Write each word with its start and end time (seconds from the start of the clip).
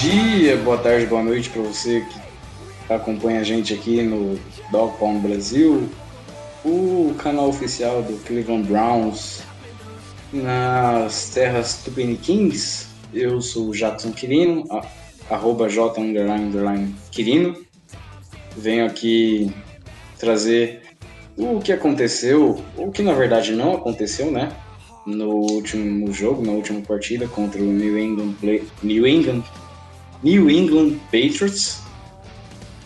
dia, 0.00 0.56
boa 0.58 0.76
tarde, 0.78 1.06
boa 1.06 1.22
noite 1.22 1.48
para 1.50 1.62
você 1.62 2.04
que 2.86 2.92
acompanha 2.92 3.40
a 3.40 3.44
gente 3.44 3.72
aqui 3.72 4.02
no 4.02 4.38
Dog 4.70 4.96
Pound 4.98 5.20
Brasil, 5.26 5.88
o 6.64 7.14
canal 7.18 7.48
oficial 7.48 8.02
do 8.02 8.16
Cleveland 8.24 8.66
Browns 8.68 9.42
nas 10.32 11.30
terras 11.30 11.82
Tupiniquins. 11.84 12.88
Eu 13.12 13.40
sou 13.40 13.68
o 13.68 13.72
Jackson 13.74 14.10
Quirino, 14.12 14.64
a- 14.70 14.84
arroba 15.30 15.68
J 15.68 16.00
underline, 16.00 16.44
underline 16.46 16.94
Quirino. 17.10 17.56
Venho 18.56 18.86
aqui 18.86 19.50
trazer 20.18 20.82
o 21.36 21.60
que 21.60 21.72
aconteceu, 21.72 22.62
o 22.76 22.90
que 22.90 23.02
na 23.02 23.12
verdade 23.14 23.52
não 23.52 23.74
aconteceu, 23.74 24.30
né? 24.30 24.52
No 25.06 25.30
último 25.30 26.10
jogo, 26.12 26.44
na 26.44 26.52
última 26.52 26.80
partida 26.80 27.28
contra 27.28 27.60
o 27.60 27.64
New 27.66 27.98
England, 27.98 28.32
Play- 28.40 28.64
New 28.82 29.06
England, 29.06 29.42
New 30.24 30.48
England 30.48 30.98
Patriots, 31.12 31.80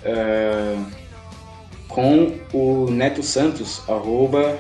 eh, 0.04 0.76
com 1.86 2.36
o 2.52 2.90
Neto 2.90 3.22
Santos, 3.22 3.80
arroba, 3.88 4.58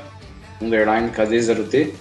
underline, 0.62 1.10
KD0T. 1.10 1.92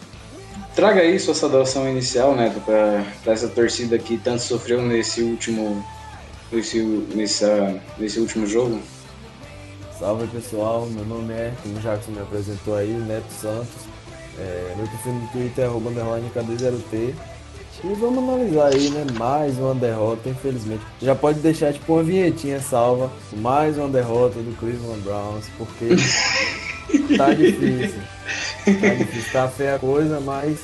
Traga 0.75 1.01
aí 1.01 1.19
sua 1.19 1.33
saudação 1.33 1.89
inicial, 1.89 2.35
Neto, 2.35 2.61
para 2.61 3.33
essa 3.33 3.47
torcida 3.47 3.97
que 3.97 4.19
tanto 4.19 4.43
sofreu 4.43 4.79
nesse 4.83 5.23
último, 5.23 5.83
nesse, 6.51 6.79
nessa, 7.15 7.81
nesse 7.97 8.19
último 8.19 8.45
jogo. 8.45 8.79
Salve 9.97 10.27
pessoal, 10.27 10.85
meu 10.85 11.03
nome 11.05 11.33
é, 11.33 11.51
como 11.63 11.75
o 11.75 11.81
Jackson 11.81 12.11
me 12.11 12.19
apresentou 12.19 12.75
aí, 12.75 12.91
Neto 12.91 13.31
Santos. 13.31 13.87
É, 14.37 14.75
meu 14.77 14.85
perfil 14.85 15.13
no 15.13 15.27
Twitter 15.29 15.65
é 15.65 15.67
arroba 15.67 15.89
underline 15.89 16.29
KD0T. 16.29 17.15
E 17.83 17.93
vamos 17.93 18.23
analisar 18.23 18.73
aí, 18.73 18.89
né? 18.89 19.05
Mais 19.17 19.57
uma 19.59 19.75
derrota, 19.75 20.29
infelizmente. 20.29 20.81
Já 21.01 21.15
pode 21.15 21.39
deixar 21.39 21.73
tipo 21.73 21.93
uma 21.93 22.03
vinhetinha 22.03 22.59
salva. 22.59 23.11
Mais 23.33 23.77
uma 23.77 23.87
derrota 23.87 24.39
do 24.39 24.57
Cleveland 24.57 25.01
Browns, 25.01 25.45
porque 25.57 25.89
tá 27.15 27.33
difícil. 27.35 28.01
Tá 28.65 28.93
difícil, 28.95 29.31
tá 29.31 29.47
feia 29.47 29.75
a 29.75 29.79
coisa, 29.79 30.19
mas 30.19 30.59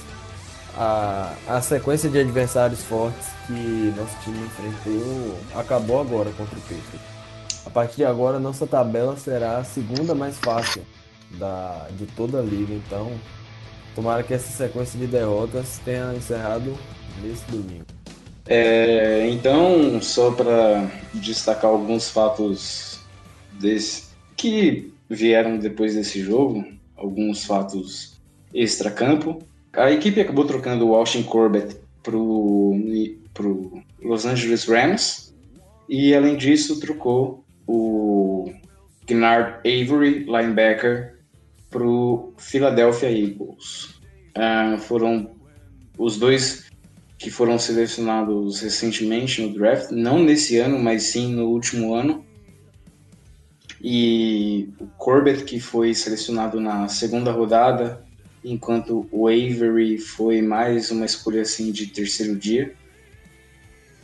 a, 0.75 1.33
a 1.47 1.61
sequência 1.61 2.09
de 2.09 2.19
adversários 2.19 2.83
fortes 2.83 3.27
que 3.45 3.93
nosso 3.95 4.17
time 4.23 4.39
enfrentou 4.45 5.37
acabou 5.55 6.01
agora 6.01 6.31
contra 6.31 6.57
o 6.57 6.61
Patriots. 6.61 7.13
A 7.65 7.69
partir 7.69 7.97
de 7.97 8.05
agora, 8.05 8.39
nossa 8.39 8.65
tabela 8.67 9.15
será 9.17 9.57
a 9.57 9.63
segunda 9.63 10.15
mais 10.15 10.37
fácil 10.37 10.81
da, 11.31 11.87
de 11.91 12.05
toda 12.07 12.39
a 12.39 12.41
liga. 12.41 12.73
Então, 12.73 13.11
tomara 13.95 14.23
que 14.23 14.33
essa 14.33 14.51
sequência 14.51 14.99
de 14.99 15.07
derrotas 15.07 15.79
tenha 15.85 16.13
encerrado 16.13 16.75
nesse 17.21 17.49
domingo. 17.51 17.85
É, 18.45 19.29
então, 19.29 20.01
só 20.01 20.31
para 20.31 20.89
destacar 21.13 21.71
alguns 21.71 22.09
fatos 22.09 22.99
desse, 23.59 24.03
que 24.35 24.91
vieram 25.09 25.57
depois 25.57 25.95
desse 25.95 26.21
jogo, 26.21 26.65
alguns 26.97 27.45
fatos 27.45 28.19
extra-campo. 28.53 29.39
A 29.73 29.91
equipe 29.91 30.19
acabou 30.19 30.45
trocando 30.45 30.87
o 30.87 30.95
Austin 30.95 31.23
Corbett 31.23 31.77
pro, 32.01 32.75
pro 33.33 33.81
Los 34.01 34.25
Angeles 34.25 34.65
Rams 34.65 35.33
e, 35.87 36.13
além 36.13 36.35
disso, 36.35 36.79
trocou 36.79 37.43
o 37.65 38.51
Gnard 39.07 39.59
Avery, 39.59 40.25
linebacker, 40.25 41.17
pro 41.69 42.33
Philadelphia 42.37 43.09
Eagles. 43.09 43.99
Ah, 44.35 44.77
foram 44.79 45.31
os 45.97 46.17
dois 46.17 46.65
que 47.23 47.31
foram 47.31 47.57
selecionados 47.57 48.59
recentemente 48.59 49.41
no 49.41 49.53
draft, 49.53 49.91
não 49.91 50.21
nesse 50.21 50.57
ano, 50.57 50.77
mas 50.77 51.03
sim 51.03 51.33
no 51.33 51.47
último 51.47 51.95
ano. 51.95 52.25
E 53.81 54.67
o 54.77 54.85
Corbett, 54.97 55.45
que 55.45 55.57
foi 55.57 55.93
selecionado 55.93 56.59
na 56.59 56.89
segunda 56.89 57.31
rodada, 57.31 58.03
enquanto 58.43 59.07
o 59.09 59.29
Avery 59.29 59.97
foi 59.97 60.41
mais 60.41 60.91
uma 60.91 61.05
escolha 61.05 61.43
assim 61.43 61.71
de 61.71 61.87
terceiro 61.87 62.35
dia. 62.35 62.73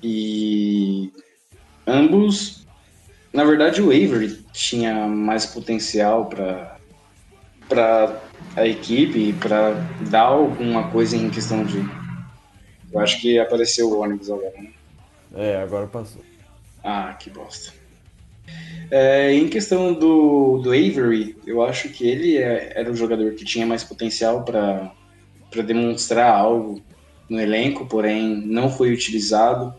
E 0.01 1.11
ambos, 1.85 2.65
na 3.33 3.43
verdade, 3.43 3.81
o 3.81 3.87
Avery 3.87 4.39
tinha 4.53 5.07
mais 5.07 5.45
potencial 5.45 6.27
para 6.27 6.77
para 7.67 8.23
a 8.55 8.65
equipe 8.65 9.33
para 9.33 9.73
dar 10.09 10.21
alguma 10.21 10.89
coisa 10.89 11.15
em 11.15 11.29
questão 11.29 11.63
de 11.63 11.77
eu 12.91 12.99
acho 12.99 13.19
que 13.21 13.37
apareceu 13.39 13.89
o 13.89 13.99
ônibus 14.01 14.29
agora, 14.29 14.53
né? 14.57 14.71
É, 15.35 15.61
agora 15.61 15.87
passou. 15.87 16.21
Ah, 16.83 17.13
que 17.19 17.29
bosta. 17.29 17.73
É, 18.89 19.31
em 19.33 19.47
questão 19.47 19.93
do, 19.93 20.57
do 20.57 20.71
Avery, 20.71 21.37
eu 21.45 21.61
acho 21.61 21.89
que 21.89 22.07
ele 22.07 22.37
é- 22.37 22.73
era 22.75 22.91
o 22.91 22.95
jogador 22.95 23.33
que 23.33 23.45
tinha 23.45 23.65
mais 23.65 23.83
potencial 23.83 24.43
para 24.43 24.91
demonstrar 25.61 26.33
algo 26.33 26.81
no 27.29 27.39
elenco, 27.39 27.85
porém 27.85 28.41
não 28.47 28.69
foi 28.71 28.91
utilizado 28.91 29.73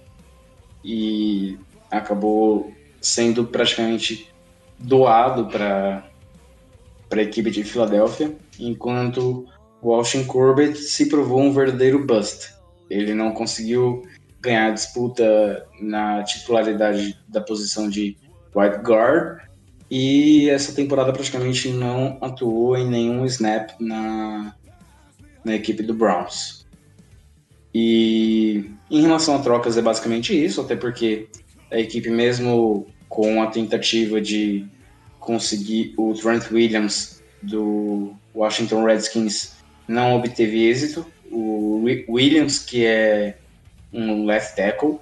e 0.85 1.59
acabou 1.91 2.73
sendo 3.01 3.45
praticamente 3.45 4.31
doado 4.79 5.47
para 5.47 6.05
a 7.11 7.23
equipe 7.23 7.51
de 7.51 7.65
Filadélfia, 7.65 8.37
enquanto 8.59 9.47
o 9.83 9.93
Austin 9.93 10.25
Corbett 10.25 10.79
se 10.79 11.09
provou 11.09 11.41
um 11.41 11.53
verdadeiro 11.53 12.05
bust. 12.05 12.55
Ele 12.91 13.15
não 13.15 13.33
conseguiu 13.33 14.03
ganhar 14.41 14.67
a 14.67 14.73
disputa 14.73 15.67
na 15.81 16.23
titularidade 16.25 17.17
da 17.29 17.41
posição 17.41 17.89
de 17.89 18.17
white 18.55 18.79
guard 18.83 19.41
e 19.91 20.49
essa 20.49 20.73
temporada 20.73 21.13
praticamente 21.13 21.69
não 21.69 22.19
atuou 22.21 22.77
em 22.77 22.89
nenhum 22.89 23.25
snap 23.27 23.71
na, 23.81 24.55
na 25.45 25.55
equipe 25.55 25.83
do 25.83 25.95
Browns. 25.95 26.67
E 27.75 28.71
em 28.91 29.03
relação 29.03 29.37
a 29.37 29.41
trocas 29.41 29.77
é 29.77 29.83
basicamente 29.83 30.33
isso, 30.33 30.61
até 30.61 30.75
porque 30.75 31.29
a 31.71 31.79
equipe 31.79 32.11
mesmo 32.11 32.87
com 33.09 33.43
a 33.43 33.49
tentativa 33.49 34.21
de 34.21 34.67
conseguir 35.19 35.95
o 35.97 36.15
Trent 36.15 36.51
Williams 36.51 37.23
do 37.43 38.15
Washington 38.35 38.85
Redskins 38.85 39.57
não 39.87 40.17
obteve 40.17 40.69
êxito. 40.69 41.05
Williams, 42.09 42.59
que 42.59 42.85
é 42.85 43.37
um 43.93 44.25
left 44.25 44.57
tackle, 44.57 44.99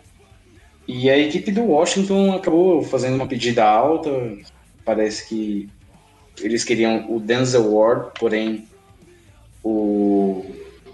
e 0.87 1.11
a 1.11 1.19
equipe 1.19 1.53
do 1.53 1.65
Washington 1.65 2.33
acabou 2.33 2.83
fazendo 2.83 3.17
uma 3.17 3.27
pedida 3.27 3.65
alta. 3.65 4.11
Parece 4.85 5.29
que 5.29 5.69
eles 6.41 6.65
queriam 6.65 7.15
o 7.15 7.21
Denzel 7.21 7.75
Ward, 7.75 8.13
porém 8.19 8.67
o 9.63 10.47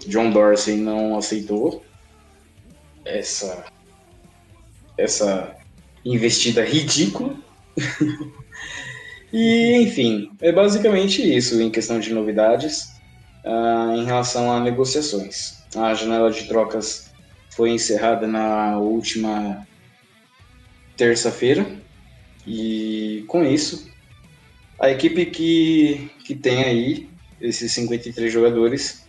John 0.05 0.31
Dorsey 0.31 0.75
não 0.75 1.17
aceitou 1.17 1.83
essa 3.05 3.65
essa 4.97 5.55
investida 6.03 6.63
ridícula. 6.63 7.35
e 9.31 9.77
enfim, 9.81 10.29
é 10.41 10.51
basicamente 10.51 11.21
isso 11.21 11.61
em 11.61 11.69
questão 11.69 11.99
de 11.99 12.13
novidades 12.13 12.89
ah, 13.45 13.93
em 13.95 14.05
relação 14.05 14.51
a 14.51 14.59
negociações. 14.59 15.64
A 15.75 15.93
janela 15.93 16.31
de 16.31 16.47
trocas 16.47 17.11
foi 17.55 17.71
encerrada 17.71 18.27
na 18.27 18.77
última 18.77 19.67
terça-feira. 20.95 21.65
E 22.47 23.25
com 23.27 23.43
isso, 23.43 23.89
a 24.79 24.89
equipe 24.89 25.25
que, 25.25 26.11
que 26.23 26.35
tem 26.35 26.63
aí 26.63 27.09
esses 27.41 27.71
53 27.71 28.31
jogadores 28.31 29.05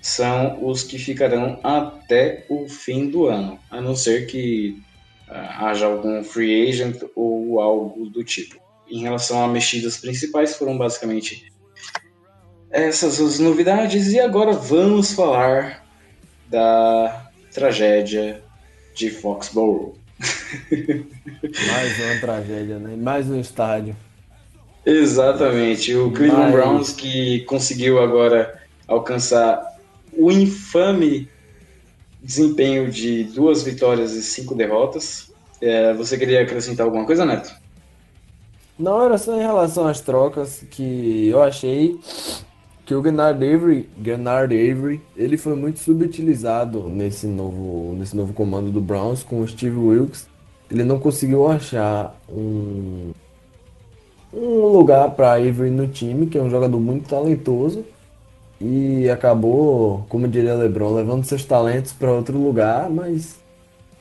são 0.00 0.64
os 0.66 0.82
que 0.82 0.98
ficarão 0.98 1.60
até 1.62 2.46
o 2.48 2.68
fim 2.68 3.08
do 3.08 3.26
ano, 3.26 3.58
a 3.70 3.80
não 3.80 3.94
ser 3.94 4.26
que 4.26 4.82
uh, 5.28 5.64
haja 5.64 5.86
algum 5.86 6.24
free 6.24 6.68
agent 6.68 7.02
ou 7.14 7.60
algo 7.60 8.08
do 8.08 8.24
tipo. 8.24 8.58
Em 8.88 9.02
relação 9.02 9.44
a 9.44 9.48
mexidas 9.48 9.98
principais, 9.98 10.56
foram 10.56 10.76
basicamente 10.76 11.50
essas 12.70 13.20
as 13.20 13.38
novidades, 13.38 14.12
e 14.12 14.20
agora 14.20 14.52
vamos 14.52 15.12
falar 15.12 15.84
da 16.50 17.26
tragédia 17.52 18.42
de 18.94 19.10
Foxborough. 19.10 19.94
Mais 20.20 22.00
uma 22.00 22.20
tragédia, 22.20 22.78
né? 22.78 22.96
Mais 22.96 23.30
um 23.30 23.38
estádio. 23.40 23.96
Exatamente. 24.84 25.94
O 25.94 26.10
Cleveland 26.10 26.52
Mas- 26.52 26.52
Browns 26.52 26.92
que 26.92 27.40
conseguiu 27.40 28.00
agora 28.02 28.60
alcançar 28.86 29.62
o 30.12 30.30
infame 30.30 31.28
desempenho 32.22 32.90
de 32.90 33.24
duas 33.24 33.62
vitórias 33.62 34.12
e 34.12 34.22
cinco 34.22 34.54
derrotas. 34.54 35.32
É, 35.60 35.92
você 35.94 36.18
queria 36.18 36.42
acrescentar 36.42 36.84
alguma 36.84 37.06
coisa, 37.06 37.24
Neto? 37.24 37.54
Não, 38.78 39.02
era 39.04 39.16
só 39.18 39.36
em 39.36 39.42
relação 39.42 39.86
às 39.86 40.00
trocas 40.00 40.64
que 40.70 41.28
eu 41.28 41.42
achei 41.42 41.98
que 42.90 42.94
o 42.96 43.04
Gennard 43.04 43.38
Avery, 43.44 43.88
Gennard 44.02 44.52
Avery, 44.52 45.00
ele 45.16 45.36
foi 45.36 45.54
muito 45.54 45.78
subutilizado 45.78 46.88
nesse 46.88 47.24
novo, 47.24 47.94
nesse 47.96 48.16
novo 48.16 48.32
comando 48.32 48.72
do 48.72 48.80
Browns 48.80 49.22
com 49.22 49.40
o 49.40 49.46
Steve 49.46 49.76
Wilkes. 49.76 50.26
Ele 50.68 50.82
não 50.82 50.98
conseguiu 50.98 51.46
achar 51.46 52.20
um, 52.28 53.12
um 54.34 54.66
lugar 54.72 55.08
para 55.12 55.34
Avery 55.34 55.70
no 55.70 55.86
time, 55.86 56.26
que 56.26 56.36
é 56.36 56.42
um 56.42 56.50
jogador 56.50 56.80
muito 56.80 57.08
talentoso, 57.08 57.84
e 58.60 59.08
acabou, 59.08 60.04
como 60.08 60.26
diria 60.26 60.56
LeBron, 60.56 60.92
levando 60.92 61.24
seus 61.24 61.44
talentos 61.44 61.92
para 61.92 62.10
outro 62.10 62.36
lugar, 62.36 62.90
mas 62.90 63.38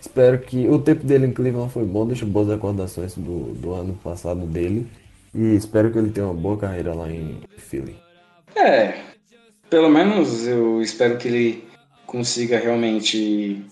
Espero 0.01 0.39
que 0.39 0.65
o 0.69 0.80
tempo 0.80 1.06
dele 1.06 1.27
em 1.27 1.31
Cleveland 1.33 1.74
foi 1.74 1.83
bom, 1.83 2.07
deixo 2.07 2.25
boas 2.25 2.47
recordações 2.47 3.13
do, 3.15 3.53
do 3.53 3.74
ano 3.74 3.94
passado 4.01 4.47
dele. 4.47 4.88
E 5.35 5.56
espero 5.56 5.92
que 5.92 6.00
ele 6.00 6.09
tenha 6.09 6.25
uma 6.25 6.33
boa 6.33 6.57
carreira 6.57 6.94
lá 6.94 7.12
em 7.12 7.42
Philly. 7.57 8.08
É, 8.55 8.93
pelo 9.69 9.89
menos 9.89 10.47
eu 10.47 10.81
espero 10.81 11.17
que 11.17 11.27
ele 11.27 11.63
consiga 12.05 12.57
realmente 12.57 13.63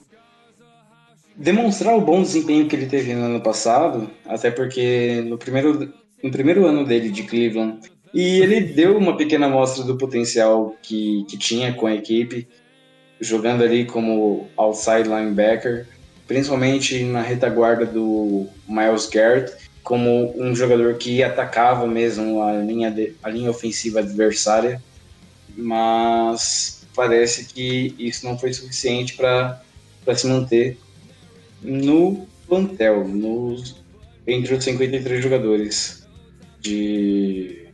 demonstrar 1.36 1.96
o 1.96 2.02
bom 2.02 2.22
desempenho 2.22 2.68
que 2.68 2.76
ele 2.76 2.88
teve 2.88 3.14
no 3.14 3.26
ano 3.26 3.42
passado, 3.42 4.10
até 4.26 4.50
porque 4.50 5.22
no 5.26 5.38
primeiro, 5.38 5.94
no 6.24 6.32
primeiro 6.32 6.66
ano 6.66 6.84
dele 6.84 7.10
de 7.10 7.24
Cleveland, 7.24 7.80
e 8.14 8.40
ele 8.40 8.62
deu 8.62 8.98
uma 8.98 9.16
pequena 9.16 9.46
amostra 9.46 9.84
do 9.84 9.98
potencial 9.98 10.76
que, 10.82 11.26
que 11.30 11.38
tinha 11.38 11.74
com 11.74 11.86
a 11.86 11.94
equipe, 11.94 12.48
jogando 13.20 13.64
ali 13.64 13.86
como 13.86 14.48
outside 14.58 15.08
linebacker, 15.08 15.88
principalmente 16.28 17.04
na 17.04 17.22
retaguarda 17.22 17.86
do 17.86 18.48
Miles 18.68 19.08
Garrett, 19.08 19.54
como 19.88 20.34
um 20.38 20.54
jogador 20.54 20.96
que 20.96 21.24
atacava 21.24 21.88
mesmo 21.88 22.44
a 22.44 22.52
linha, 22.58 22.92
de, 22.92 23.14
a 23.24 23.30
linha 23.30 23.50
ofensiva 23.50 24.02
adversária, 24.02 24.84
mas 25.56 26.86
parece 26.94 27.46
que 27.46 27.96
isso 27.98 28.26
não 28.26 28.38
foi 28.38 28.52
suficiente 28.52 29.16
para 29.16 29.62
se 30.14 30.28
manter 30.28 30.78
no 31.62 32.28
plantel, 32.46 33.08
nos, 33.08 33.78
entre 34.28 34.56
os 34.56 34.64
53 34.66 35.24
jogadores 35.24 36.06
de, 36.60 37.70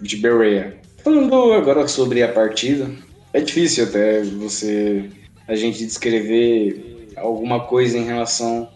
de 0.00 0.16
Berea. 0.16 0.76
Falando 1.04 1.52
agora 1.52 1.86
sobre 1.86 2.24
a 2.24 2.32
partida, 2.32 2.90
é 3.32 3.40
difícil 3.40 3.84
até 3.84 4.20
você 4.20 5.08
a 5.46 5.54
gente 5.54 5.86
descrever 5.86 7.12
alguma 7.14 7.60
coisa 7.60 7.96
em 7.96 8.04
relação 8.04 8.68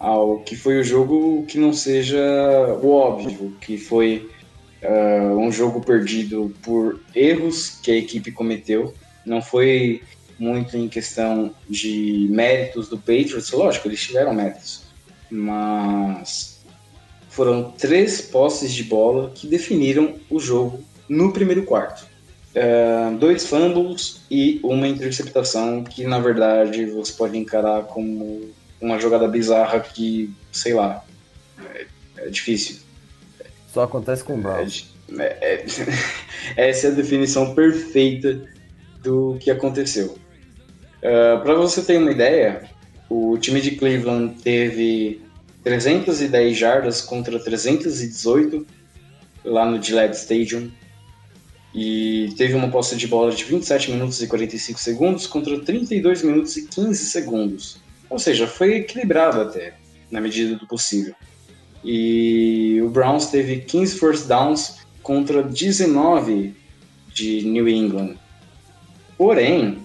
ao 0.00 0.40
que 0.40 0.56
foi 0.56 0.80
o 0.80 0.84
jogo 0.84 1.44
que 1.46 1.58
não 1.58 1.74
seja 1.74 2.18
o 2.82 2.90
óbvio, 2.90 3.54
que 3.60 3.76
foi 3.76 4.30
uh, 4.82 5.36
um 5.36 5.52
jogo 5.52 5.82
perdido 5.82 6.54
por 6.62 6.98
erros 7.14 7.78
que 7.82 7.90
a 7.90 7.96
equipe 7.96 8.32
cometeu. 8.32 8.94
Não 9.26 9.42
foi 9.42 10.02
muito 10.38 10.74
em 10.74 10.88
questão 10.88 11.54
de 11.68 12.26
méritos 12.30 12.88
do 12.88 12.96
Patriots, 12.96 13.50
lógico, 13.50 13.88
eles 13.88 14.00
tiveram 14.00 14.32
méritos, 14.32 14.84
mas 15.30 16.64
foram 17.28 17.70
três 17.70 18.22
posses 18.22 18.72
de 18.72 18.84
bola 18.84 19.30
que 19.34 19.46
definiram 19.46 20.14
o 20.30 20.40
jogo 20.40 20.82
no 21.06 21.30
primeiro 21.30 21.64
quarto. 21.64 22.08
Uh, 22.56 23.16
dois 23.18 23.46
fumbles 23.46 24.22
e 24.30 24.58
uma 24.64 24.88
interceptação 24.88 25.84
que 25.84 26.04
na 26.04 26.18
verdade 26.18 26.86
você 26.86 27.12
pode 27.12 27.38
encarar 27.38 27.84
como 27.84 28.50
uma 28.80 28.98
jogada 28.98 29.28
bizarra 29.28 29.80
que, 29.80 30.32
sei 30.52 30.74
lá, 30.74 31.04
é, 31.74 31.86
é 32.18 32.28
difícil. 32.28 32.76
Só 33.72 33.82
acontece 33.82 34.24
com 34.24 34.34
o 34.34 34.38
Browns. 34.38 34.92
É, 35.18 35.36
é, 35.40 35.66
essa 36.68 36.88
é 36.88 36.90
a 36.90 36.94
definição 36.94 37.54
perfeita 37.54 38.40
do 39.02 39.36
que 39.40 39.50
aconteceu. 39.50 40.18
Uh, 40.98 41.40
Para 41.42 41.54
você 41.54 41.82
ter 41.82 41.98
uma 41.98 42.10
ideia, 42.10 42.68
o 43.08 43.36
time 43.38 43.60
de 43.60 43.72
Cleveland 43.72 44.40
teve 44.42 45.20
310 45.64 46.56
jardas 46.56 47.00
contra 47.00 47.38
318 47.38 48.66
lá 49.44 49.64
no 49.64 49.82
Gillette 49.82 50.16
Stadium 50.16 50.70
e 51.74 52.34
teve 52.36 52.54
uma 52.54 52.68
posse 52.68 52.96
de 52.96 53.06
bola 53.06 53.32
de 53.32 53.44
27 53.44 53.92
minutos 53.92 54.20
e 54.20 54.26
45 54.26 54.78
segundos 54.78 55.26
contra 55.26 55.58
32 55.60 56.22
minutos 56.22 56.56
e 56.56 56.66
15 56.66 57.04
segundos. 57.06 57.78
Ou 58.10 58.18
seja, 58.18 58.46
foi 58.46 58.74
equilibrado 58.74 59.40
até, 59.40 59.74
na 60.10 60.20
medida 60.20 60.56
do 60.56 60.66
possível. 60.66 61.14
E 61.82 62.80
o 62.82 62.90
Browns 62.90 63.26
teve 63.26 63.60
15 63.60 63.98
first 63.98 64.26
downs 64.26 64.80
contra 65.02 65.42
19 65.42 66.54
de 67.14 67.42
New 67.42 67.68
England. 67.68 68.16
Porém, 69.16 69.78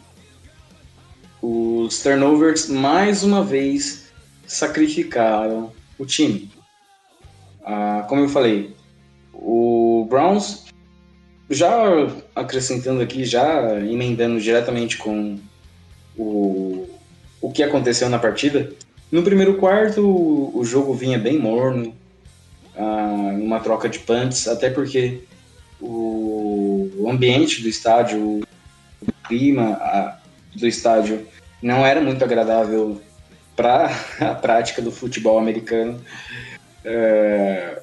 os 1.42 2.02
turnovers 2.02 2.68
mais 2.68 3.24
uma 3.24 3.44
vez 3.44 4.08
sacrificaram 4.48 5.72
o 5.98 6.06
time. 6.06 6.52
Ah, 7.64 8.06
como 8.10 8.22
eu 8.22 8.30
falei, 8.30 8.76
o 9.34 10.06
Browns 10.10 10.66
já 11.50 11.78
acrescentando 12.36 13.02
aqui, 13.02 13.24
já 13.24 13.80
emendando 13.80 14.40
diretamente 14.40 14.98
com 14.98 15.38
o, 16.18 16.85
o 17.46 17.52
que 17.52 17.62
aconteceu 17.62 18.10
na 18.10 18.18
partida. 18.18 18.72
No 19.12 19.22
primeiro 19.22 19.58
quarto, 19.58 20.02
o, 20.02 20.66
jogo 20.66 20.96
vinha 20.96 21.20
bem 21.20 21.38
morno, 21.38 21.96
ah, 22.76 23.36
uma 23.40 23.60
troca 23.60 23.88
de 23.88 24.00
punts, 24.00 24.48
até 24.48 24.72
porque 24.72 25.22
o, 25.80 27.06
ambiente 27.08 27.62
do 27.62 27.70
estádio, 27.70 28.42
o 29.00 29.12
clima 29.28 30.20
do 30.56 30.68
estádio 30.68 31.28
não 31.62 31.86
era 31.86 32.02
muito 32.02 32.24
agradável 32.24 33.00
para 33.56 33.92
a 34.20 34.34
prática 34.34 34.82
do 34.82 34.92
futebol 34.92 35.38
americano. 35.38 36.02
É, 36.84 37.80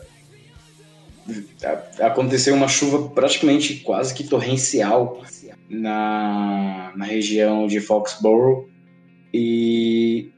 aconteceu 2.01 2.53
uma 2.53 2.67
chuva 2.67 3.11
praticamente 3.11 3.77
quase 3.77 4.13
que 4.13 4.25
torrencial 4.25 5.23
na, 5.71 6.93
na 6.97 7.05
região 7.05 7.69
de 7.69 7.79
Foxborough 7.79 8.72
e 9.33 10.31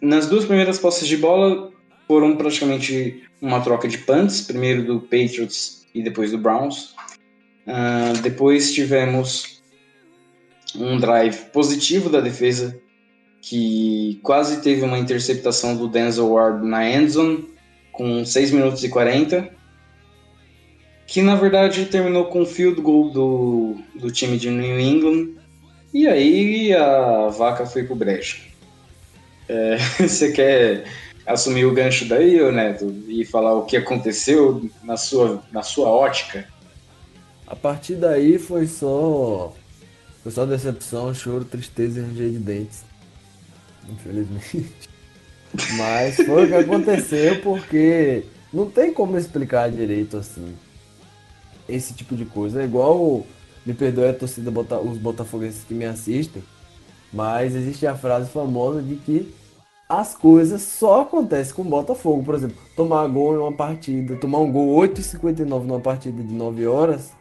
nas 0.00 0.28
duas 0.28 0.44
primeiras 0.44 0.78
posses 0.78 1.06
de 1.06 1.16
bola 1.16 1.72
foram 2.06 2.36
praticamente 2.36 3.22
uma 3.40 3.60
troca 3.60 3.88
de 3.88 3.98
punts, 3.98 4.40
primeiro 4.40 4.84
do 4.84 5.00
Patriots 5.00 5.86
e 5.94 6.02
depois 6.02 6.30
do 6.30 6.38
Browns. 6.38 6.94
Uh, 7.66 8.20
depois 8.22 8.72
tivemos 8.74 9.62
um 10.74 10.98
drive 10.98 11.50
positivo 11.52 12.10
da 12.10 12.20
defesa 12.20 12.78
que 13.40 14.18
quase 14.22 14.62
teve 14.62 14.82
uma 14.82 14.98
interceptação 14.98 15.76
do 15.76 15.88
Denzel 15.88 16.30
Ward 16.30 16.66
na 16.66 16.88
endzone 16.90 17.48
com 17.92 18.24
6 18.24 18.50
minutos 18.50 18.82
e 18.84 18.88
40 18.88 19.54
que 21.06 21.22
na 21.22 21.34
verdade 21.34 21.86
terminou 21.86 22.26
com 22.26 22.42
um 22.42 22.46
field 22.46 22.80
goal 22.80 23.10
do, 23.10 23.76
do 23.94 24.10
time 24.10 24.38
de 24.38 24.50
New 24.50 24.80
England, 24.80 25.34
e 25.94 26.08
aí 26.08 26.74
a 26.74 27.28
vaca 27.28 27.64
foi 27.64 27.84
pro 27.84 27.94
brejo. 27.94 28.42
É, 29.48 29.76
você 30.00 30.32
quer 30.32 30.84
assumir 31.24 31.64
o 31.64 31.72
gancho 31.72 32.06
daí, 32.06 32.40
Neto, 32.52 32.92
e 33.08 33.24
falar 33.24 33.54
o 33.54 33.64
que 33.64 33.76
aconteceu 33.76 34.68
na 34.82 34.96
sua, 34.96 35.42
na 35.52 35.62
sua 35.62 35.88
ótica? 35.88 36.46
A 37.46 37.54
partir 37.54 37.94
daí 37.94 38.38
foi 38.38 38.66
só. 38.66 39.54
Foi 40.22 40.32
só 40.32 40.44
decepção, 40.44 41.14
choro, 41.14 41.44
tristeza 41.44 42.00
e 42.00 42.02
ranger 42.02 42.30
de 42.30 42.38
dentes. 42.38 42.84
infelizmente. 43.88 44.72
Mas 45.76 46.16
foi 46.16 46.46
o 46.46 46.48
que 46.48 46.54
aconteceu 46.54 47.40
porque 47.40 48.24
não 48.52 48.68
tem 48.68 48.92
como 48.92 49.16
explicar 49.16 49.70
direito 49.70 50.16
assim 50.16 50.56
esse 51.68 51.94
tipo 51.94 52.16
de 52.16 52.24
coisa. 52.24 52.62
É 52.62 52.64
igual, 52.64 53.24
me 53.64 53.74
perdoe 53.74 54.08
a 54.08 54.14
torcida, 54.14 54.50
os 54.80 54.98
botafoguenses 54.98 55.64
que 55.64 55.74
me 55.74 55.84
assistem, 55.84 56.42
mas 57.12 57.54
existe 57.54 57.86
a 57.86 57.94
frase 57.94 58.28
famosa 58.30 58.82
de 58.82 58.96
que 58.96 59.34
as 59.88 60.14
coisas 60.16 60.62
só 60.62 61.02
acontecem 61.02 61.54
com 61.54 61.62
o 61.62 61.66
Botafogo. 61.66 62.24
Por 62.24 62.34
exemplo, 62.34 62.56
tomar 62.74 63.06
gol 63.06 63.34
em 63.34 63.38
uma 63.38 63.52
partida, 63.52 64.16
tomar 64.16 64.38
um 64.38 64.50
gol 64.50 64.76
8,59 64.80 65.44
numa 65.64 65.80
partida 65.80 66.22
de 66.22 66.32
9 66.32 66.66
horas, 66.66 67.12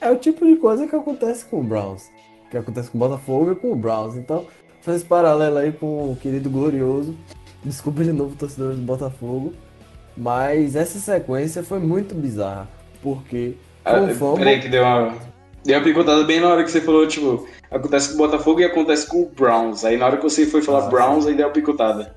é 0.00 0.10
o 0.10 0.16
tipo 0.16 0.44
de 0.46 0.56
coisa 0.56 0.86
que 0.86 0.94
acontece 0.96 1.44
com 1.44 1.60
o 1.60 1.64
Browns. 1.64 2.08
Que 2.50 2.56
acontece 2.58 2.90
com 2.90 2.98
o 2.98 3.00
Botafogo 3.00 3.52
e 3.52 3.54
com 3.56 3.72
o 3.72 3.76
Browns. 3.76 4.16
Então, 4.16 4.46
faz 4.82 4.98
esse 4.98 5.06
paralelo 5.06 5.58
aí 5.58 5.72
com 5.72 6.10
o 6.12 6.16
querido 6.16 6.50
Glorioso. 6.50 7.14
Desculpa 7.64 8.02
de 8.04 8.12
novo, 8.12 8.34
torcedores 8.36 8.78
do 8.78 8.84
Botafogo. 8.84 9.52
Mas 10.16 10.74
essa 10.76 10.98
sequência 10.98 11.62
foi 11.62 11.78
muito 11.78 12.14
bizarra. 12.14 12.68
Porque 13.02 13.54
Ah, 13.84 14.08
fumble- 14.14 14.38
peraí 14.38 14.60
que 14.60 14.68
deu 14.68 14.82
uma. 14.82 15.14
Deu 15.64 15.76
uma 15.76 15.84
picotada 15.84 16.22
bem 16.24 16.40
na 16.40 16.48
hora 16.48 16.64
que 16.64 16.70
você 16.70 16.80
falou, 16.80 17.06
tipo, 17.06 17.46
acontece 17.70 18.08
com 18.08 18.14
o 18.14 18.18
Botafogo 18.18 18.60
e 18.60 18.64
acontece 18.64 19.06
com 19.06 19.22
o 19.22 19.26
Browns. 19.26 19.84
Aí 19.84 19.96
na 19.96 20.06
hora 20.06 20.16
que 20.16 20.22
você 20.22 20.46
foi 20.46 20.62
falar 20.62 20.86
Ah, 20.86 20.88
Browns, 20.88 21.26
aí 21.26 21.34
deu 21.34 21.46
uma 21.46 21.52
picotada. 21.52 22.14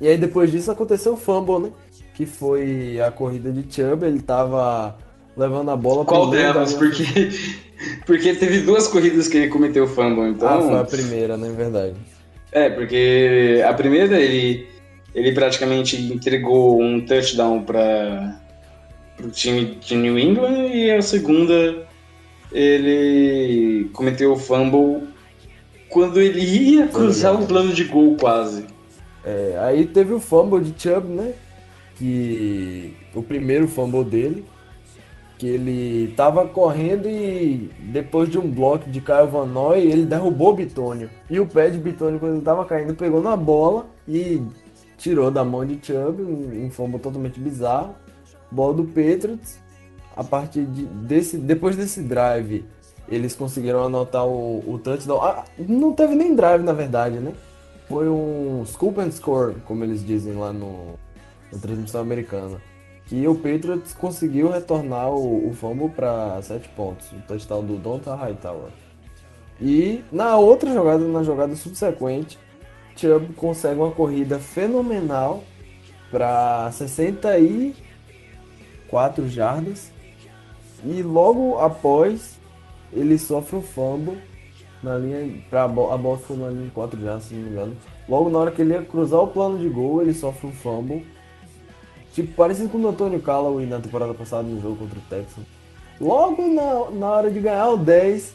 E 0.00 0.08
aí 0.08 0.16
depois 0.16 0.50
disso 0.50 0.70
aconteceu 0.70 1.14
o 1.14 1.16
fumble, 1.16 1.58
né? 1.58 1.72
Que 2.14 2.24
foi 2.24 3.00
a 3.00 3.10
corrida 3.10 3.50
de 3.50 3.62
Chubb, 3.72 4.06
ele 4.06 4.20
tava 4.20 4.96
levando 5.36 5.70
a 5.70 5.76
bola 5.76 6.04
Qual 6.04 6.30
delas? 6.30 6.74
Porque, 6.74 7.04
porque 8.06 8.34
teve 8.34 8.60
duas 8.60 8.88
corridas 8.88 9.28
que 9.28 9.36
ele 9.36 9.48
cometeu 9.48 9.86
fumble, 9.86 10.30
então. 10.30 10.48
Ah, 10.48 10.62
foi 10.62 10.78
a 10.78 10.84
primeira, 10.84 11.36
né? 11.36 11.50
Verdade. 11.50 11.94
É, 12.50 12.70
porque 12.70 13.62
a 13.66 13.74
primeira 13.74 14.18
ele, 14.18 14.66
ele 15.14 15.32
praticamente 15.32 15.96
entregou 15.96 16.80
um 16.80 17.04
touchdown 17.04 17.62
para 17.62 18.40
o 19.22 19.28
time 19.28 19.78
de 19.80 19.96
New 19.96 20.18
England 20.18 20.68
e 20.68 20.90
a 20.90 21.02
segunda 21.02 21.87
ele 22.52 23.90
cometeu 23.92 24.32
o 24.32 24.36
fumble 24.36 25.08
quando 25.88 26.20
ele 26.20 26.40
ia 26.40 26.88
cruzar 26.88 27.40
o 27.40 27.46
plano 27.46 27.72
de 27.72 27.84
gol 27.84 28.16
quase. 28.16 28.66
É, 29.24 29.58
aí 29.60 29.86
teve 29.86 30.12
o 30.12 30.20
fumble 30.20 30.60
de 30.60 30.80
Chubb, 30.80 31.08
né? 31.08 31.32
Que 31.96 32.96
o 33.14 33.22
primeiro 33.22 33.66
fumble 33.66 34.04
dele, 34.04 34.44
que 35.36 35.46
ele 35.46 36.12
tava 36.16 36.46
correndo 36.46 37.08
e 37.08 37.70
depois 37.80 38.28
de 38.28 38.38
um 38.38 38.48
bloco 38.48 38.88
de 38.88 39.00
Caio 39.00 39.28
Van 39.28 39.46
Noy, 39.46 39.80
ele 39.80 40.06
derrubou 40.06 40.50
o 40.50 40.56
Bitônio. 40.56 41.10
E 41.28 41.40
o 41.40 41.46
pé 41.46 41.68
de 41.70 41.78
Bitônio, 41.78 42.20
quando 42.20 42.34
ele 42.34 42.42
tava 42.44 42.64
caindo, 42.64 42.94
pegou 42.94 43.22
na 43.22 43.36
bola 43.36 43.86
e 44.06 44.42
tirou 44.96 45.30
da 45.30 45.44
mão 45.44 45.64
de 45.64 45.78
Chubb, 45.82 46.22
um, 46.22 46.66
um 46.66 46.70
fumble 46.70 47.00
totalmente 47.00 47.40
bizarro. 47.40 47.94
Bola 48.50 48.74
do 48.74 48.84
Patriots. 48.84 49.60
A 50.18 50.24
partir 50.24 50.64
de, 50.64 50.84
desse, 50.84 51.38
depois 51.38 51.76
desse 51.76 52.02
drive, 52.02 52.64
eles 53.08 53.36
conseguiram 53.36 53.84
anotar 53.84 54.26
o, 54.26 54.68
o 54.68 54.76
touchdown. 54.76 55.22
Ah, 55.22 55.44
não 55.56 55.92
teve 55.92 56.16
nem 56.16 56.34
drive, 56.34 56.64
na 56.64 56.72
verdade, 56.72 57.20
né? 57.20 57.32
Foi 57.88 58.08
um 58.08 58.64
scoop 58.66 59.00
and 59.00 59.12
score, 59.12 59.54
como 59.64 59.84
eles 59.84 60.04
dizem 60.04 60.34
lá 60.34 60.52
no, 60.52 60.98
na 61.52 61.58
transmissão 61.60 62.00
americana. 62.00 62.60
Que 63.06 63.28
o 63.28 63.36
Patriots 63.36 63.94
conseguiu 63.94 64.50
retornar 64.50 65.08
o, 65.10 65.48
o 65.48 65.54
fumble 65.54 65.88
para 65.88 66.42
7 66.42 66.68
pontos. 66.70 67.12
O 67.12 67.20
touchdown 67.28 67.64
do 67.64 67.76
Donta 67.76 68.16
Hightower. 68.16 68.72
E 69.60 70.02
na 70.10 70.36
outra 70.36 70.74
jogada, 70.74 71.06
na 71.06 71.22
jogada 71.22 71.54
subsequente, 71.54 72.36
Chubb 72.96 73.34
consegue 73.34 73.80
uma 73.80 73.92
corrida 73.92 74.40
fenomenal 74.40 75.44
para 76.10 76.72
64 76.72 79.28
jardas. 79.28 79.96
E 80.84 81.02
logo 81.02 81.58
após, 81.58 82.38
ele 82.92 83.18
sofre 83.18 83.56
um 83.56 83.62
fumble 83.62 84.18
na 84.82 84.96
linha. 84.96 85.42
Pra, 85.50 85.64
a 85.64 85.68
bo- 85.68 85.90
a 85.92 85.96
bola 85.98 86.18
ficou 86.18 86.36
na 86.36 86.48
linha 86.48 86.64
de 86.66 86.70
4 86.70 87.00
jardas, 87.00 87.24
se 87.24 87.34
não 87.34 87.42
me 87.42 87.50
engano. 87.50 87.76
Logo 88.08 88.30
na 88.30 88.38
hora 88.38 88.50
que 88.50 88.62
ele 88.62 88.72
ia 88.74 88.82
cruzar 88.82 89.20
o 89.20 89.26
plano 89.28 89.58
de 89.58 89.68
gol, 89.68 90.00
ele 90.02 90.14
sofre 90.14 90.46
um 90.46 90.52
fumble. 90.52 91.06
Tipo, 92.14 92.32
parecido 92.34 92.68
com 92.68 92.78
o 92.78 92.88
Antônio 92.88 93.20
Callaway 93.20 93.66
na 93.66 93.78
temporada 93.80 94.14
passada 94.14 94.42
no 94.44 94.60
jogo 94.60 94.76
contra 94.76 94.98
o 94.98 95.02
Texans. 95.02 95.46
Logo 96.00 96.46
na, 96.48 96.90
na 96.90 97.06
hora 97.10 97.30
de 97.30 97.38
ganhar 97.40 97.68
o 97.70 97.76
10, 97.76 98.34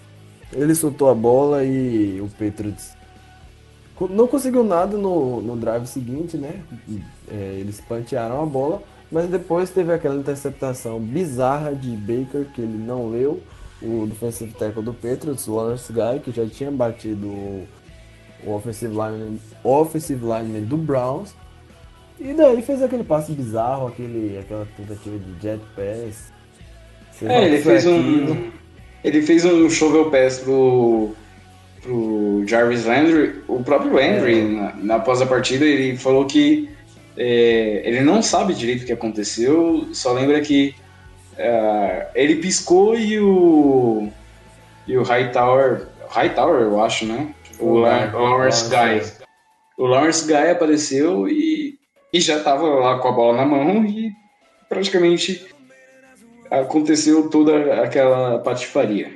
ele 0.54 0.76
soltou 0.76 1.10
a 1.10 1.16
bola 1.16 1.64
e 1.64 2.20
o 2.22 2.28
Patriots 2.30 2.94
não 4.10 4.28
conseguiu 4.28 4.64
nada 4.66 4.98
no, 4.98 5.40
no 5.42 5.56
drive 5.56 5.86
seguinte, 5.88 6.36
né? 6.36 6.62
É, 7.32 7.56
eles 7.60 7.80
pantearam 7.80 8.42
a 8.44 8.46
bola, 8.46 8.82
mas 9.13 9.29
depois 9.29 9.70
teve 9.70 9.93
aquela 9.93 10.15
interceptação 10.15 11.00
bizarra 11.00 11.74
de 11.74 11.96
Baker 11.96 12.46
que 12.53 12.62
ele 12.62 12.77
não 12.77 13.10
leu. 13.10 13.41
O 13.82 14.05
defensive 14.08 14.51
tackle 14.53 14.82
do 14.82 14.93
Patriots, 14.93 15.48
o 15.48 15.55
Lawrence 15.55 15.91
Guy, 15.91 16.20
que 16.24 16.32
já 16.32 16.46
tinha 16.48 16.72
batido 16.72 17.27
o, 17.27 17.67
o 18.46 18.51
offensive 18.51 18.91
lineman, 18.93 19.38
o 19.63 19.70
offensive 19.70 20.22
lineman 20.25 20.62
do 20.62 20.77
Browns. 20.77 21.36
E 22.20 22.34
daí 22.34 22.62
fez 22.62 22.82
aquele 22.82 23.03
passe 23.03 23.34
bizarro, 23.34 23.88
aquele, 23.88 24.38
aquela 24.39 24.65
tentativa 24.77 25.17
de 25.17 25.41
jet 25.41 25.62
pass. 25.75 26.32
Sei 27.12 27.27
É, 27.27 27.46
ele 27.46 27.58
fez 27.62 27.86
aquilo. 27.86 28.34
um. 28.34 28.51
Ele 29.03 29.22
fez 29.22 29.43
um 29.43 29.70
shovel 29.70 30.10
pass 30.10 30.39
pro, 30.39 31.12
pro 31.82 32.43
Jarvis 32.48 32.86
Landry. 32.86 33.41
O 33.50 33.62
próprio 33.62 33.93
Landry, 33.93 34.39
É. 34.39 34.43
na, 34.43 34.75
na 34.77 34.96
após 34.96 35.22
a 35.22 35.25
partida, 35.25 35.65
ele 35.65 35.98
falou 35.98 36.25
que 36.25 36.70
é, 37.17 37.82
ele 37.86 38.01
não 38.01 38.22
sabe 38.22 38.53
direito 38.53 38.84
o 38.84 38.86
que 38.86 38.93
aconteceu, 38.93 39.88
só 39.93 40.13
lembra 40.13 40.41
que 40.41 40.75
é, 41.38 42.08
ele 42.15 42.36
piscou 42.36 42.98
e 42.98 43.20
o. 43.20 44.10
E 44.88 44.98
o 44.98 45.03
Hightower. 45.03 45.88
Hightower, 46.10 46.62
eu 46.62 46.84
acho, 46.84 47.05
né? 47.05 47.34
O 47.60 47.75
La- 47.79 48.12
Lawrence 48.12 48.70
Guy. 48.70 49.01
O 49.77 49.86
Lawrence 49.88 50.27
Guy 50.27 50.51
apareceu 50.51 51.27
e, 51.27 51.79
e 52.12 52.20
já 52.20 52.39
tava 52.43 52.67
lá 52.67 53.00
com 53.00 53.08
a 53.08 53.12
bola 53.12 53.38
na 53.38 53.46
mão 53.46 53.84
e 53.86 54.12
praticamente 54.70 55.48
aconteceu 56.51 57.29
toda 57.29 57.82
aquela 57.82 58.38
patifaria. 58.39 59.12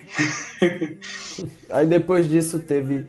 Aí 1.70 1.86
depois 1.86 2.28
disso 2.28 2.58
teve 2.60 3.06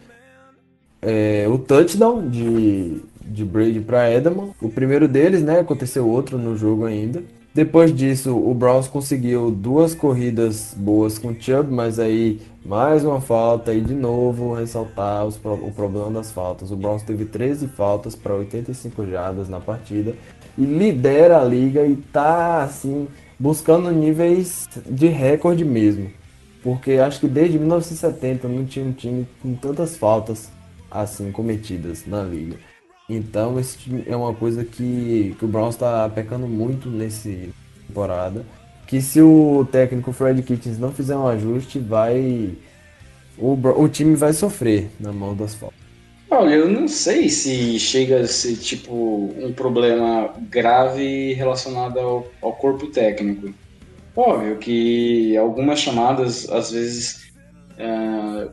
é, 1.01 1.47
o 1.49 1.59
touchdown 1.59 2.29
de, 2.29 3.01
de 3.29 3.45
Brady 3.45 3.81
para 3.81 4.11
Edelman. 4.11 4.51
O 4.61 4.69
primeiro 4.69 5.07
deles, 5.07 5.43
né? 5.43 5.61
Aconteceu 5.61 6.09
outro 6.09 6.39
no 6.39 6.57
jogo 6.57 6.85
ainda. 6.85 7.23
Depois 7.55 7.93
disso, 7.93 8.37
o 8.37 8.55
Browns 8.55 8.87
conseguiu 8.87 9.51
duas 9.51 9.95
corridas 9.95 10.75
boas 10.77 11.19
com 11.19 11.29
o 11.29 11.37
Chubb, 11.37 11.73
mas 11.73 11.99
aí 11.99 12.41
mais 12.65 13.05
uma 13.05 13.21
falta 13.21 13.75
e 13.75 13.81
de 13.81 13.95
novo 13.95 14.55
ressaltar 14.55 15.27
os 15.27 15.37
o 15.37 15.73
problema 15.75 16.11
das 16.11 16.31
faltas. 16.31 16.71
O 16.71 16.77
Browns 16.77 17.03
teve 17.03 17.25
13 17.25 17.67
faltas 17.69 18.15
para 18.15 18.35
85 18.35 19.07
jardas 19.07 19.49
na 19.49 19.59
partida 19.59 20.15
e 20.57 20.63
lidera 20.63 21.41
a 21.41 21.45
liga 21.45 21.85
e 21.85 21.97
tá 21.97 22.63
assim 22.63 23.09
buscando 23.39 23.91
níveis 23.91 24.69
de 24.87 25.09
recorde 25.09 25.65
mesmo. 25.65 26.11
Porque 26.63 26.93
acho 26.93 27.19
que 27.19 27.27
desde 27.27 27.59
1970 27.59 28.47
não 28.47 28.65
tinha 28.67 28.85
um 28.85 28.93
time 28.93 29.27
com 29.43 29.55
tantas 29.55 29.97
faltas 29.97 30.51
assim 30.91 31.33
cometidas 31.33 32.05
na 32.07 32.23
liga. 32.23 32.57
Então 33.09 33.59
esse 33.59 33.79
time 33.79 34.05
é 34.07 34.15
uma 34.15 34.35
coisa 34.35 34.65
que, 34.65 35.35
que 35.39 35.45
o 35.45 35.49
Browns 35.49 35.75
está 35.75 36.09
pecando 36.09 36.47
muito 36.47 36.91
nesse 36.91 37.51
temporada. 37.87 38.45
Que 38.87 39.01
se 39.01 39.21
o 39.21 39.67
técnico 39.71 40.13
Fred 40.13 40.43
Kitchens 40.43 40.79
não 40.79 40.93
fizer 40.93 41.17
um 41.17 41.27
ajuste, 41.27 41.79
vai. 41.79 42.55
O, 43.37 43.53
o 43.53 43.89
time 43.89 44.15
vai 44.15 44.33
sofrer 44.33 44.91
na 44.99 45.13
mão 45.13 45.35
das 45.35 45.55
faltas. 45.55 45.79
Olha, 46.31 46.55
eu 46.55 46.69
não 46.69 46.87
sei 46.87 47.31
se 47.31 47.79
chega 47.79 48.21
a 48.21 48.27
ser 48.27 48.57
tipo 48.57 49.33
um 49.39 49.53
problema 49.53 50.35
grave 50.51 51.33
relacionado 51.33 51.99
ao, 51.99 52.27
ao 52.43 52.53
corpo 52.53 52.87
técnico. 52.89 53.53
Óbvio 54.15 54.57
que 54.59 55.37
algumas 55.37 55.79
chamadas 55.79 56.49
às 56.51 56.71
vezes 56.71 57.33
ah, 57.79 58.49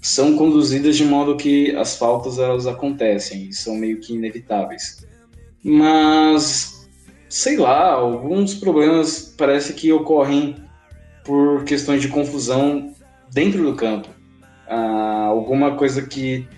são 0.00 0.36
conduzidas 0.36 0.96
de 0.96 1.04
modo 1.04 1.36
que 1.36 1.74
as 1.76 1.96
faltas 1.96 2.38
elas 2.38 2.66
acontecem 2.66 3.48
e 3.48 3.52
são 3.52 3.74
meio 3.74 4.00
que 4.00 4.14
inevitáveis. 4.14 5.06
Mas 5.62 6.88
sei 7.28 7.56
lá, 7.56 7.92
alguns 7.92 8.54
problemas 8.54 9.34
parece 9.36 9.74
que 9.74 9.92
ocorrem 9.92 10.56
por 11.24 11.64
questões 11.64 12.00
de 12.00 12.08
confusão 12.08 12.94
dentro 13.30 13.62
do 13.62 13.74
campo. 13.74 14.08
Ah, 14.66 15.26
alguma 15.26 15.76
coisa 15.76 16.02
que 16.02 16.48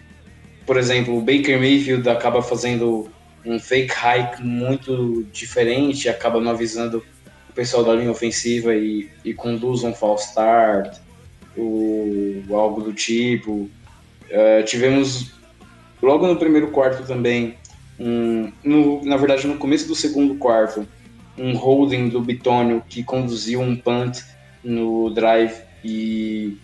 por 0.66 0.76
exemplo, 0.76 1.16
o 1.16 1.20
Baker 1.20 1.58
Mayfield 1.58 2.08
acaba 2.08 2.42
fazendo 2.42 3.10
um 3.44 3.58
fake 3.58 3.92
hike 3.92 4.42
muito 4.42 5.24
diferente, 5.32 6.08
acaba 6.08 6.40
não 6.40 6.52
avisando 6.52 7.04
o 7.50 7.52
pessoal 7.52 7.84
da 7.84 7.92
linha 7.94 8.10
ofensiva 8.10 8.74
e, 8.74 9.10
e 9.24 9.34
conduz 9.34 9.82
um 9.82 9.92
false 9.92 10.28
start, 10.28 10.98
ou 11.56 12.56
algo 12.56 12.82
do 12.82 12.92
tipo. 12.92 13.68
Eh, 14.30 14.62
tivemos 14.62 15.32
logo 16.00 16.26
no 16.26 16.36
primeiro 16.36 16.68
quarto 16.70 17.06
também, 17.06 17.54
um, 17.98 18.50
no, 18.64 19.04
na 19.04 19.16
verdade 19.16 19.46
no 19.46 19.56
começo 19.56 19.86
do 19.86 19.94
segundo 19.94 20.34
quarto, 20.36 20.86
um 21.38 21.54
holding 21.54 22.08
do 22.08 22.20
Bitônio 22.20 22.82
que 22.88 23.04
conduziu 23.04 23.60
um 23.60 23.76
punt 23.76 24.20
no 24.64 25.10
drive 25.10 25.54
e, 25.84 26.56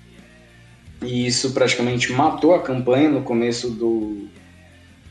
e 1.03 1.27
isso 1.27 1.53
praticamente 1.53 2.13
matou 2.13 2.55
a 2.55 2.63
campanha 2.63 3.09
no 3.09 3.23
começo 3.23 3.71
do, 3.71 4.29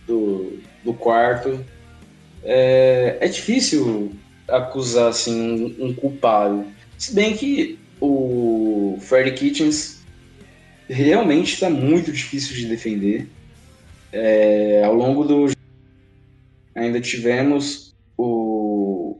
do, 0.05 0.59
do 0.83 0.93
quarto. 0.93 1.63
É, 2.43 3.17
é 3.21 3.27
difícil 3.27 4.11
acusar 4.47 5.09
assim, 5.09 5.75
um, 5.79 5.87
um 5.87 5.93
culpado. 5.93 6.65
Se 6.97 7.13
bem 7.13 7.35
que 7.35 7.77
o 7.99 8.97
Freddy 9.01 9.31
Kitchens 9.31 10.03
realmente 10.87 11.53
está 11.53 11.69
muito 11.69 12.11
difícil 12.11 12.55
de 12.55 12.65
defender. 12.65 13.27
É, 14.11 14.83
ao 14.85 14.93
longo 14.93 15.23
do 15.23 15.51
ainda 16.73 17.01
tivemos 17.01 17.95
o 18.17 19.19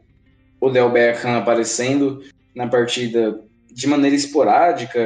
Odell 0.62 0.92
Beckham 0.92 1.36
aparecendo 1.36 2.24
na 2.56 2.68
partida 2.68 3.42
de 3.72 3.88
maneira 3.88 4.16
esporádica. 4.16 5.00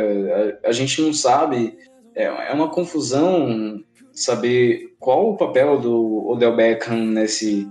A, 0.63 0.69
a 0.69 0.71
gente 0.71 1.01
não 1.01 1.13
sabe, 1.13 1.77
é, 2.15 2.23
é, 2.23 2.53
uma 2.53 2.69
confusão 2.69 3.83
saber 4.13 4.93
qual 4.99 5.31
o 5.31 5.37
papel 5.37 5.79
do 5.79 6.27
Odell 6.27 6.55
Beckham 6.55 7.05
nesse 7.05 7.67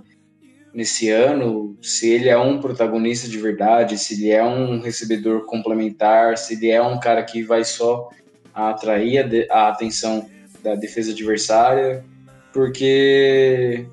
nesse 0.73 1.11
ano, 1.11 1.77
se 1.83 2.09
ele 2.09 2.29
é 2.29 2.39
um 2.39 2.61
protagonista 2.61 3.29
de 3.29 3.39
verdade, 3.39 3.99
se 3.99 4.15
ele 4.15 4.31
é 4.31 4.45
um 4.45 4.81
recebedor 4.81 5.45
complementar, 5.47 6.39
se 6.39 6.55
ele 6.55 6.71
é 6.71 6.83
um 6.83 6.99
cara 6.99 7.23
que 7.23 7.43
vai 7.43 7.65
só 7.65 8.09
atrair 8.55 9.19
a, 9.19 9.23
de, 9.23 9.47
a 9.51 9.69
atenção 9.69 10.29
da 10.63 10.75
defesa 10.75 11.13
adversária, 11.13 12.05
porque 12.53 13.87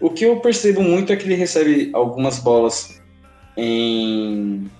o 0.00 0.10
que 0.10 0.24
eu 0.24 0.40
percebo 0.40 0.82
muito 0.82 1.12
é 1.12 1.16
que 1.16 1.24
ele 1.24 1.34
recebe 1.34 1.90
algumas 1.92 2.38
bolas 2.38 3.00
em, 3.56 4.70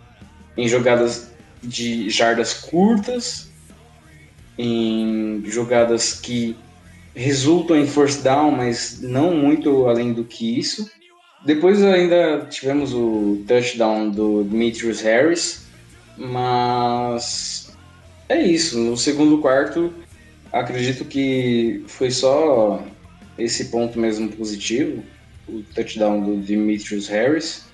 em 0.57 0.69
jogadas 0.69 1.33
de 1.63 2.09
jardas 2.09 2.55
curtas, 2.55 3.51
em 4.57 5.43
jogadas 5.47 6.15
que 6.15 6.57
resultam 7.15 7.77
em 7.77 7.87
force 7.87 8.23
down, 8.23 8.53
mas 8.53 9.01
não 9.01 9.35
muito 9.37 9.89
além 9.89 10.13
do 10.13 10.25
que 10.25 10.59
isso. 10.59 10.89
Depois 11.45 11.83
ainda 11.83 12.47
tivemos 12.51 12.93
o 12.93 13.45
touchdown 13.47 14.11
do 14.11 14.43
Demetrius 14.45 15.01
Harris, 15.01 15.67
mas 16.17 17.77
é 18.29 18.43
isso. 18.43 18.79
No 18.79 18.97
segundo 18.97 19.39
quarto, 19.39 19.93
acredito 20.53 21.05
que 21.05 21.83
foi 21.87 22.11
só 22.11 22.85
esse 23.39 23.67
ponto 23.67 23.99
mesmo 23.99 24.29
positivo, 24.31 25.03
o 25.49 25.63
touchdown 25.75 26.21
do 26.21 26.37
Demetrius 26.37 27.07
Harris. 27.07 27.67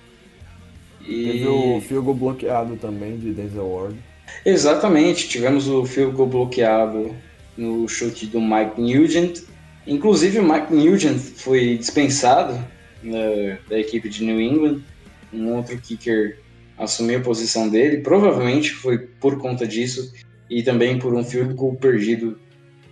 E... 1.01 1.25
Teve 1.25 1.47
o 1.47 1.81
field 1.81 2.05
goal 2.05 2.15
bloqueado 2.15 2.75
também 2.77 3.17
de 3.17 3.31
Denzel 3.31 3.67
Ward. 3.67 3.97
Exatamente, 4.45 5.27
tivemos 5.27 5.67
o 5.67 5.85
field 5.85 6.15
goal 6.15 6.29
bloqueado 6.29 7.15
no 7.57 7.87
chute 7.87 8.27
do 8.27 8.39
Mike 8.39 8.79
Nugent. 8.79 9.41
Inclusive 9.87 10.39
o 10.39 10.43
Mike 10.43 10.73
Nugent 10.73 11.17
foi 11.17 11.77
dispensado 11.77 12.59
da, 13.11 13.77
equipe 13.79 14.09
de 14.09 14.23
New 14.23 14.39
England. 14.39 14.81
Um 15.33 15.55
outro 15.55 15.77
kicker 15.77 16.39
assumiu 16.77 17.19
a 17.19 17.21
posição 17.21 17.69
dele, 17.69 17.97
provavelmente 17.97 18.71
foi 18.71 18.97
por 18.97 19.37
conta 19.37 19.67
disso 19.67 20.13
e 20.49 20.61
também 20.61 20.99
por 20.99 21.13
um 21.13 21.23
field 21.23 21.53
goal 21.53 21.75
perdido 21.75 22.37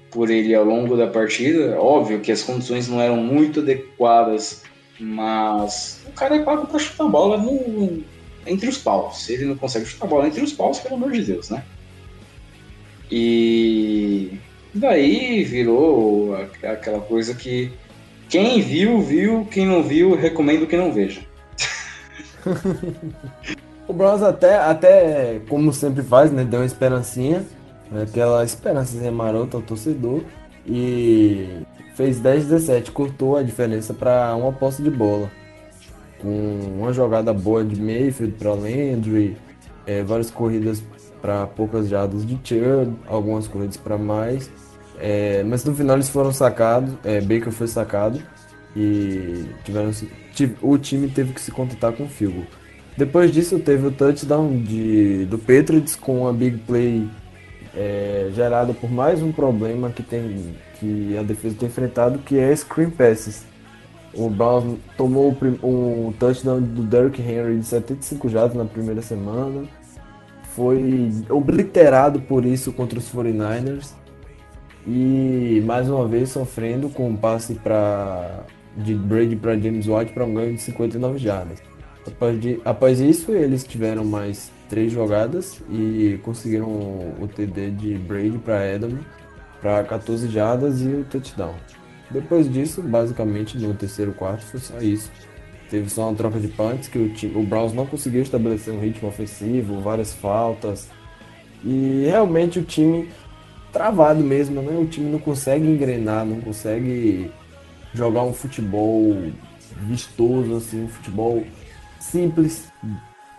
por 0.09 0.29
ele 0.29 0.53
ao 0.53 0.63
longo 0.63 0.95
da 0.95 1.07
partida. 1.07 1.79
Óbvio 1.79 2.19
que 2.19 2.31
as 2.31 2.43
condições 2.43 2.87
não 2.87 3.01
eram 3.01 3.17
muito 3.17 3.59
adequadas, 3.59 4.63
mas 4.99 6.01
o 6.07 6.11
cara 6.11 6.35
é 6.35 6.43
pago 6.43 6.67
para 6.67 6.79
chutar 6.79 7.05
a 7.05 7.09
bola 7.09 7.37
no, 7.37 8.03
entre 8.45 8.69
os 8.69 8.77
paus. 8.77 9.23
Se 9.23 9.33
ele 9.33 9.45
não 9.45 9.55
consegue 9.55 9.85
chutar 9.85 10.05
a 10.05 10.09
bola 10.09 10.27
entre 10.27 10.43
os 10.43 10.53
paus, 10.53 10.79
pelo 10.79 10.95
amor 10.95 11.11
de 11.11 11.23
Deus, 11.23 11.49
né? 11.49 11.63
E 13.11 14.39
daí 14.73 15.43
virou 15.43 16.35
aquela 16.63 16.99
coisa 17.01 17.33
que 17.33 17.71
quem 18.33 18.61
viu, 18.61 18.99
viu. 18.99 19.45
Quem 19.45 19.67
não 19.67 19.83
viu, 19.83 20.15
recomendo 20.15 20.65
que 20.65 20.75
não 20.75 20.91
veja. 20.91 21.21
o 23.87 23.93
Browns 23.93 24.23
até, 24.23 24.55
até, 24.55 25.39
como 25.47 25.71
sempre 25.71 26.01
faz, 26.01 26.31
né? 26.31 26.43
Deu 26.43 26.61
uma 26.61 26.65
esperancinha. 26.65 27.45
Né, 27.91 28.07
aquela 28.09 28.43
esperança 28.43 29.11
marota 29.11 29.57
ao 29.57 29.61
torcedor. 29.61 30.23
E 30.65 31.61
fez 31.93 32.19
10-17, 32.19 32.89
cortou 32.89 33.37
a 33.37 33.43
diferença 33.43 33.93
para 33.93 34.35
uma 34.35 34.51
posse 34.51 34.81
de 34.81 34.89
bola. 34.89 35.29
Com 36.19 36.59
uma 36.79 36.91
jogada 36.91 37.31
boa 37.33 37.63
de 37.63 37.79
Mayfield 37.79 38.33
para 38.39 38.53
Landry, 38.53 39.37
é, 39.85 40.01
várias 40.01 40.31
corridas 40.31 40.81
para 41.21 41.45
poucas 41.45 41.87
jardas 41.87 42.25
de 42.25 42.39
Chubb, 42.43 42.95
algumas 43.05 43.47
corridas 43.47 43.77
para 43.77 43.95
mais. 43.95 44.49
É, 45.05 45.43
mas 45.43 45.65
no 45.65 45.75
final 45.75 45.97
eles 45.97 46.07
foram 46.07 46.31
sacados, 46.31 46.93
é, 47.03 47.19
Baker 47.19 47.51
foi 47.51 47.67
sacado 47.67 48.23
e 48.73 49.45
tiveram, 49.65 49.91
o 50.61 50.77
time 50.77 51.09
teve 51.09 51.33
que 51.33 51.41
se 51.41 51.51
contentar 51.51 51.91
com 51.91 52.05
o 52.05 52.07
field 52.07 52.47
Depois 52.95 53.29
disso 53.29 53.59
teve 53.59 53.85
o 53.85 53.91
touchdown 53.91 54.63
de, 54.63 55.25
do 55.25 55.37
Patriots 55.37 55.97
com 55.97 56.25
a 56.25 56.31
big 56.31 56.57
play 56.59 57.05
é, 57.75 58.29
gerada 58.33 58.73
por 58.73 58.89
mais 58.89 59.21
um 59.21 59.33
problema 59.33 59.89
que, 59.89 60.01
tem, 60.01 60.55
que 60.79 61.17
a 61.17 61.21
defesa 61.21 61.57
tem 61.59 61.67
enfrentado, 61.67 62.19
que 62.19 62.39
é 62.39 62.55
screen 62.55 62.89
passes. 62.89 63.43
O 64.13 64.29
Browns 64.29 64.79
tomou 64.95 65.35
o 65.61 66.07
um 66.07 66.13
touchdown 66.13 66.61
do 66.61 66.81
Derrick 66.81 67.21
Henry 67.21 67.57
de 67.57 67.65
75 67.65 68.29
jardas 68.29 68.55
na 68.55 68.63
primeira 68.63 69.01
semana. 69.01 69.65
Foi 70.55 71.11
obliterado 71.29 72.21
por 72.21 72.45
isso 72.45 72.71
contra 72.71 72.97
os 72.97 73.11
49ers 73.11 74.01
e 74.85 75.61
mais 75.65 75.89
uma 75.89 76.07
vez 76.07 76.29
sofrendo 76.29 76.89
com 76.89 77.09
um 77.09 77.15
passe 77.15 77.55
para 77.55 78.45
de 78.75 78.95
Brady 78.95 79.35
para 79.35 79.57
James 79.57 79.87
White 79.87 80.13
para 80.13 80.25
um 80.25 80.33
ganho 80.33 80.55
de 80.55 80.61
59 80.61 81.17
jardas. 81.19 81.61
Após, 82.05 82.41
de, 82.41 82.59
após 82.65 82.99
isso, 82.99 83.31
eles 83.31 83.63
tiveram 83.63 84.03
mais 84.03 84.51
três 84.69 84.91
jogadas 84.91 85.61
e 85.69 86.19
conseguiram 86.23 86.67
o 86.67 87.29
TD 87.33 87.71
de 87.71 87.93
Brady 87.95 88.37
para 88.39 88.75
Adam 88.75 88.97
para 89.61 89.83
14 89.83 90.27
jardas 90.27 90.81
e 90.81 90.87
o 90.87 91.03
touchdown. 91.05 91.55
Depois 92.11 92.51
disso, 92.51 92.81
basicamente 92.81 93.57
no 93.57 93.73
terceiro 93.73 94.13
quarto 94.13 94.43
foi 94.43 94.59
só 94.59 94.79
isso. 94.79 95.09
Teve 95.69 95.89
só 95.89 96.09
uma 96.09 96.15
troca 96.15 96.39
de 96.39 96.49
punts 96.49 96.87
que 96.87 96.99
o, 96.99 97.09
time, 97.09 97.35
o 97.35 97.43
Browns 97.43 97.73
não 97.73 97.85
conseguiu 97.85 98.21
estabelecer 98.21 98.73
um 98.73 98.79
ritmo 98.79 99.07
ofensivo, 99.07 99.79
várias 99.79 100.13
faltas. 100.13 100.89
E 101.63 102.03
realmente 102.05 102.59
o 102.59 102.63
time 102.63 103.09
travado 103.73 104.23
mesmo, 104.23 104.61
né? 104.61 104.77
O 104.77 104.85
time 104.85 105.09
não 105.09 105.19
consegue 105.19 105.65
engrenar, 105.65 106.23
não 106.23 106.39
consegue 106.39 107.31
jogar 107.93 108.21
um 108.21 108.33
futebol 108.33 109.31
vistoso, 109.81 110.55
assim, 110.55 110.85
um 110.85 110.87
futebol 110.87 111.43
simples, 111.99 112.67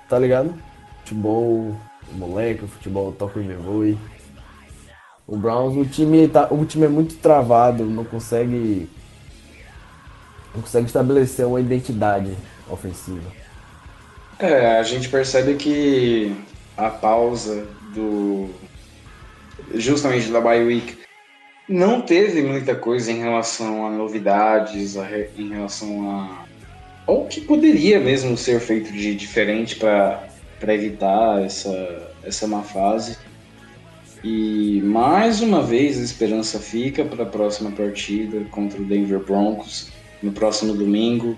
tá 0.09 0.19
ligado? 0.19 0.53
Futebol 0.99 1.75
moleque, 2.13 2.67
futebol 2.67 3.13
toca 3.13 3.41
e 3.41 3.45
me 3.45 3.55
voe. 3.55 3.99
O 5.27 5.37
Browns, 5.37 5.77
o 5.77 5.89
time, 5.89 6.29
tá, 6.29 6.49
o 6.51 6.65
time 6.67 6.85
é 6.85 6.89
muito 6.89 7.17
travado, 7.17 7.85
não 7.85 8.05
consegue 8.05 8.91
não 10.55 10.63
consegue 10.63 10.87
estabelecer 10.87 11.47
uma 11.47 11.61
identidade 11.61 12.33
ofensiva. 12.71 13.33
É, 14.39 14.79
a 14.79 14.83
gente 14.83 15.09
percebe 15.09 15.55
que 15.55 16.37
a 16.77 16.91
pausa 16.91 17.67
do 17.95 18.51
justamente 19.75 20.31
da 20.31 20.41
bye 20.41 20.63
week, 20.63 20.97
não 21.69 22.03
teve 22.03 22.43
muita 22.43 22.75
coisa 22.75 23.11
em 23.11 23.19
relação 23.19 23.87
a 23.87 23.91
novidades, 23.91 24.97
a, 24.97 25.07
em 25.39 25.49
relação 25.49 26.11
a 26.11 26.45
ou 27.07 27.27
que 27.27 27.41
poderia 27.41 28.01
mesmo 28.01 28.37
ser 28.37 28.61
feito 28.61 28.93
de 28.93 29.15
diferente 29.15 29.77
para 29.77 30.27
evitar 30.69 31.43
essa, 31.43 32.13
essa 32.23 32.47
má 32.47 32.63
fase. 32.63 33.19
E 34.23 34.81
mais 34.83 35.43
uma 35.43 35.63
vez 35.63 36.01
a 36.01 36.03
esperança 36.03 36.59
fica 36.59 37.05
para 37.05 37.25
a 37.25 37.27
próxima 37.27 37.71
partida 37.71 38.43
contra 38.51 38.81
o 38.81 38.85
Denver 38.85 39.19
Broncos, 39.19 39.91
no 40.23 40.33
próximo 40.33 40.73
domingo, 40.73 41.37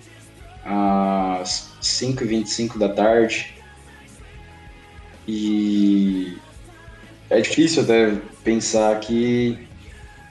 às 0.65 1.73
5h25 1.83 2.79
da 2.79 2.89
tarde. 2.89 3.53
E 5.27 6.37
é 7.31 7.41
difícil 7.41 7.83
até 7.83 8.13
pensar 8.45 8.99
que 9.01 9.59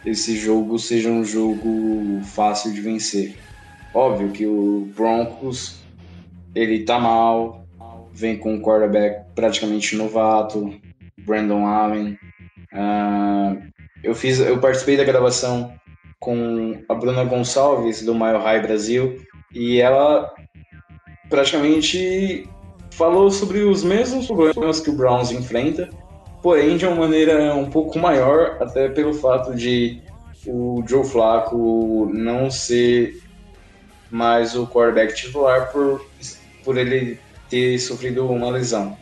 esse 0.06 0.38
jogo 0.38 0.78
seja 0.78 1.10
um 1.10 1.24
jogo 1.24 2.22
fácil 2.24 2.72
de 2.74 2.82
vencer. 2.82 3.36
Óbvio 3.94 4.32
que 4.32 4.46
o 4.46 4.88
Broncos 4.96 5.82
ele 6.54 6.84
tá 6.84 7.00
mal, 7.00 7.66
vem 8.14 8.38
com 8.38 8.54
um 8.54 8.62
quarterback 8.62 9.26
praticamente 9.36 9.96
novato, 9.96 10.74
Brandon 11.20 11.66
Allen. 11.66 12.18
Uh, 12.72 13.62
eu 14.04 14.14
fiz, 14.14 14.40
eu 14.40 14.60
participei 14.60 14.96
da 14.96 15.04
gravação 15.04 15.74
com 16.20 16.82
a 16.88 16.94
Bruna 16.94 17.24
Gonçalves 17.26 18.04
do 18.04 18.14
Mile 18.14 18.38
High 18.38 18.62
Brasil 18.62 19.22
e 19.54 19.82
ela 19.82 20.34
praticamente 21.30 22.48
falou 22.92 23.30
sobre 23.30 23.60
os 23.60 23.84
mesmos 23.84 24.28
problemas 24.28 24.80
que 24.80 24.90
o 24.90 24.96
Browns 24.96 25.32
enfrenta, 25.32 25.90
porém 26.46 26.78
de 26.78 26.86
uma 26.86 26.96
maneira 26.96 27.56
um 27.56 27.72
pouco 27.72 27.98
maior, 27.98 28.58
até 28.62 28.88
pelo 28.88 29.16
fato 29.16 29.56
de 29.56 30.00
o 30.46 30.84
Joe 30.88 31.04
Flacco 31.04 32.08
não 32.14 32.52
ser 32.52 33.20
mais 34.12 34.56
o 34.56 34.68
quarterback 34.68 35.16
titular 35.16 35.72
por, 35.72 36.06
por 36.64 36.78
ele 36.78 37.20
ter 37.50 37.80
sofrido 37.80 38.30
uma 38.30 38.52
lesão. 38.52 38.96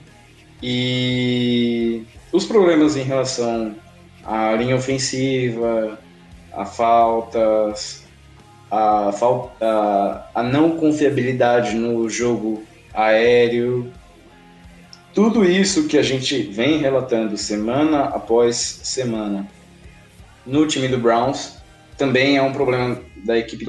E 0.61 2.05
os 2.31 2.45
problemas 2.45 2.95
em 2.95 3.03
relação 3.03 3.75
à 4.23 4.53
linha 4.53 4.77
ofensiva, 4.77 5.99
a 6.53 6.63
faltas, 6.63 8.05
a, 8.71 9.11
falta, 9.11 10.29
a 10.33 10.41
não 10.41 10.77
confiabilidade 10.77 11.75
no 11.75 12.09
jogo 12.09 12.63
aéreo, 12.93 13.91
tudo 15.13 15.45
isso 15.45 15.87
que 15.87 15.97
a 15.97 16.01
gente 16.01 16.41
vem 16.41 16.77
relatando 16.77 17.37
semana 17.37 18.05
após 18.05 18.55
semana 18.55 19.47
no 20.45 20.67
time 20.67 20.87
do 20.87 20.97
Browns 20.97 21.57
também 21.97 22.37
é 22.37 22.41
um 22.41 22.51
problema 22.51 22.99
da 23.25 23.37
equipe 23.37 23.65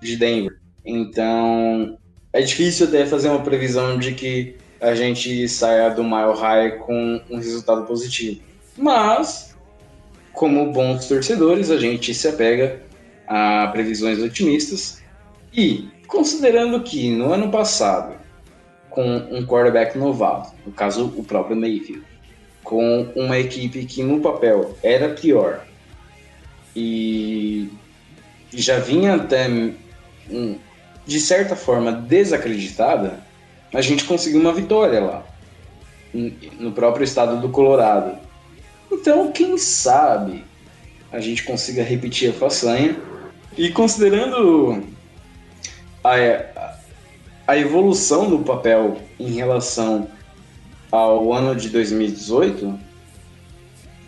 de 0.00 0.16
Denver. 0.16 0.58
Então 0.84 1.98
é 2.32 2.40
difícil 2.42 2.86
até 2.86 3.06
fazer 3.06 3.28
uma 3.28 3.40
previsão 3.42 3.98
de 3.98 4.12
que 4.12 4.56
a 4.80 4.94
gente 4.94 5.48
saia 5.48 5.90
do 5.90 6.02
Mile 6.02 6.38
High 6.38 6.78
com 6.78 7.20
um 7.30 7.36
resultado 7.36 7.84
positivo. 7.84 8.40
Mas, 8.76 9.56
como 10.32 10.72
bons 10.72 11.06
torcedores, 11.06 11.70
a 11.70 11.78
gente 11.78 12.12
se 12.12 12.26
apega 12.26 12.82
a 13.28 13.68
previsões 13.68 14.18
otimistas 14.18 15.00
e, 15.52 15.88
considerando 16.06 16.82
que 16.82 17.10
no 17.10 17.32
ano 17.32 17.50
passado, 17.50 18.21
com 18.94 19.02
um 19.02 19.44
quarterback 19.46 19.96
novato, 19.96 20.52
no 20.66 20.72
caso 20.72 21.12
o 21.16 21.24
próprio 21.24 21.56
Mayfield, 21.56 22.02
com 22.62 23.08
uma 23.16 23.38
equipe 23.38 23.84
que 23.84 24.02
no 24.02 24.20
papel 24.20 24.76
era 24.82 25.10
pior 25.10 25.64
e 26.74 27.70
já 28.52 28.78
vinha 28.78 29.14
até 29.14 29.48
um, 30.30 30.58
de 31.06 31.20
certa 31.20 31.56
forma 31.56 31.92
desacreditada, 31.92 33.20
a 33.72 33.80
gente 33.80 34.04
conseguiu 34.04 34.40
uma 34.40 34.52
vitória 34.52 35.00
lá, 35.00 35.26
no 36.12 36.72
próprio 36.72 37.04
estado 37.04 37.40
do 37.40 37.48
Colorado. 37.48 38.18
Então, 38.90 39.32
quem 39.32 39.56
sabe 39.56 40.44
a 41.12 41.20
gente 41.20 41.44
consiga 41.44 41.82
repetir 41.82 42.30
a 42.30 42.32
façanha. 42.32 42.96
E 43.56 43.68
considerando 43.70 44.82
a, 46.02 46.71
a 47.52 47.58
evolução 47.58 48.30
do 48.30 48.38
papel 48.38 48.96
em 49.20 49.30
relação 49.32 50.08
ao 50.90 51.34
ano 51.34 51.54
de 51.54 51.68
2018, 51.68 52.78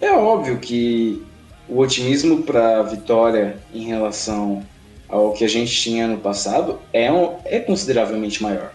é 0.00 0.12
óbvio 0.12 0.58
que 0.58 1.22
o 1.68 1.78
otimismo 1.78 2.42
para 2.42 2.80
a 2.80 2.82
vitória 2.82 3.58
em 3.74 3.84
relação 3.84 4.64
ao 5.06 5.34
que 5.34 5.44
a 5.44 5.48
gente 5.48 5.70
tinha 5.76 6.06
no 6.06 6.16
passado 6.16 6.78
é, 6.90 7.12
um, 7.12 7.34
é 7.44 7.60
consideravelmente 7.60 8.42
maior. 8.42 8.72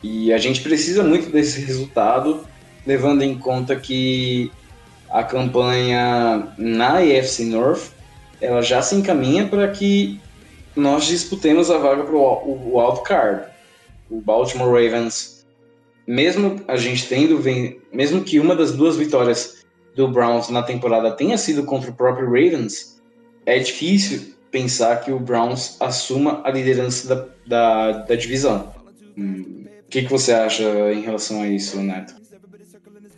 E 0.00 0.32
a 0.32 0.38
gente 0.38 0.60
precisa 0.60 1.02
muito 1.02 1.30
desse 1.30 1.60
resultado, 1.62 2.46
levando 2.86 3.22
em 3.22 3.36
conta 3.36 3.74
que 3.74 4.48
a 5.10 5.24
campanha 5.24 6.52
na 6.56 7.04
EFC 7.04 7.46
North 7.46 7.90
ela 8.40 8.62
já 8.62 8.80
se 8.80 8.94
encaminha 8.94 9.48
para 9.48 9.66
que 9.66 10.20
nós 10.76 11.04
disputemos 11.04 11.68
a 11.68 11.78
vaga 11.78 12.04
para 12.04 12.14
o 12.14 12.78
wild 12.78 13.02
card. 13.02 13.57
O 14.10 14.20
Baltimore 14.20 14.70
Ravens, 14.70 15.46
mesmo 16.06 16.60
a 16.66 16.76
gente 16.76 17.08
tendo, 17.08 17.40
mesmo 17.92 18.22
que 18.22 18.40
uma 18.40 18.56
das 18.56 18.72
duas 18.72 18.96
vitórias 18.96 19.64
do 19.94 20.08
Browns 20.08 20.48
na 20.48 20.62
temporada 20.62 21.10
tenha 21.10 21.36
sido 21.36 21.64
contra 21.64 21.90
o 21.90 21.94
próprio 21.94 22.26
Ravens, 22.26 23.00
é 23.44 23.58
difícil 23.58 24.34
pensar 24.50 24.96
que 25.00 25.12
o 25.12 25.18
Browns 25.18 25.76
assuma 25.80 26.40
a 26.44 26.50
liderança 26.50 27.08
da, 27.08 27.26
da, 27.46 27.92
da 28.04 28.14
divisão. 28.14 28.72
O 29.16 29.88
que, 29.90 30.02
que 30.02 30.10
você 30.10 30.32
acha 30.32 30.62
em 30.92 31.00
relação 31.00 31.42
a 31.42 31.48
isso, 31.48 31.78
Neto? 31.80 32.14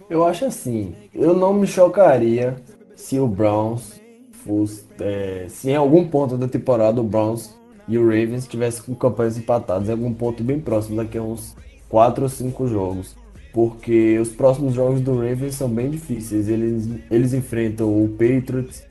Eu 0.09 0.25
acho 0.25 0.45
assim, 0.45 0.95
eu 1.15 1.35
não 1.35 1.53
me 1.55 1.67
chocaria 1.67 2.57
se 2.97 3.19
o 3.19 3.29
Browns 3.29 4.01
fosse, 4.45 4.85
é, 4.99 5.47
se 5.49 5.71
em 5.71 5.77
algum 5.77 6.07
ponto 6.07 6.37
da 6.37 6.49
temporada 6.49 7.01
o 7.01 7.05
Browns 7.05 7.55
e 7.89 7.99
o 7.99 8.05
Ravens 8.05 8.47
tivessem 8.47 8.83
com 8.85 8.95
campanhas 8.95 9.37
empatadas 9.37 9.89
em 9.89 9.93
algum 9.93 10.13
ponto 10.13 10.43
bem 10.43 10.61
próximo, 10.61 10.97
daqui 10.97 11.19
a 11.19 11.23
uns 11.23 11.57
4 11.89 12.23
ou 12.23 12.29
5 12.29 12.69
jogos. 12.69 13.17
Porque 13.53 14.19
os 14.19 14.29
próximos 14.29 14.75
jogos 14.75 15.01
do 15.01 15.15
Ravens 15.15 15.57
são 15.57 15.69
bem 15.69 15.91
difíceis. 15.91 16.49
Eles, 16.49 16.89
eles 17.11 17.33
enfrentam 17.33 17.89
o 17.89 18.09
Patriots, 18.09 18.85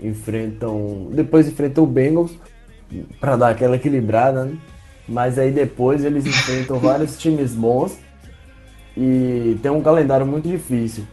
enfrentam. 0.00 1.08
Depois 1.12 1.46
enfrentam 1.46 1.84
o 1.84 1.86
Bengals, 1.86 2.32
para 3.20 3.36
dar 3.36 3.50
aquela 3.50 3.76
equilibrada, 3.76 4.44
né? 4.44 4.56
Mas 5.08 5.38
aí 5.38 5.52
depois 5.52 6.04
eles 6.04 6.26
enfrentam 6.26 6.78
vários 6.78 7.16
times 7.20 7.52
bons 7.52 7.98
e 8.96 9.58
tem 9.62 9.70
um 9.70 9.82
calendário 9.82 10.26
muito 10.26 10.48
difícil. 10.48 11.04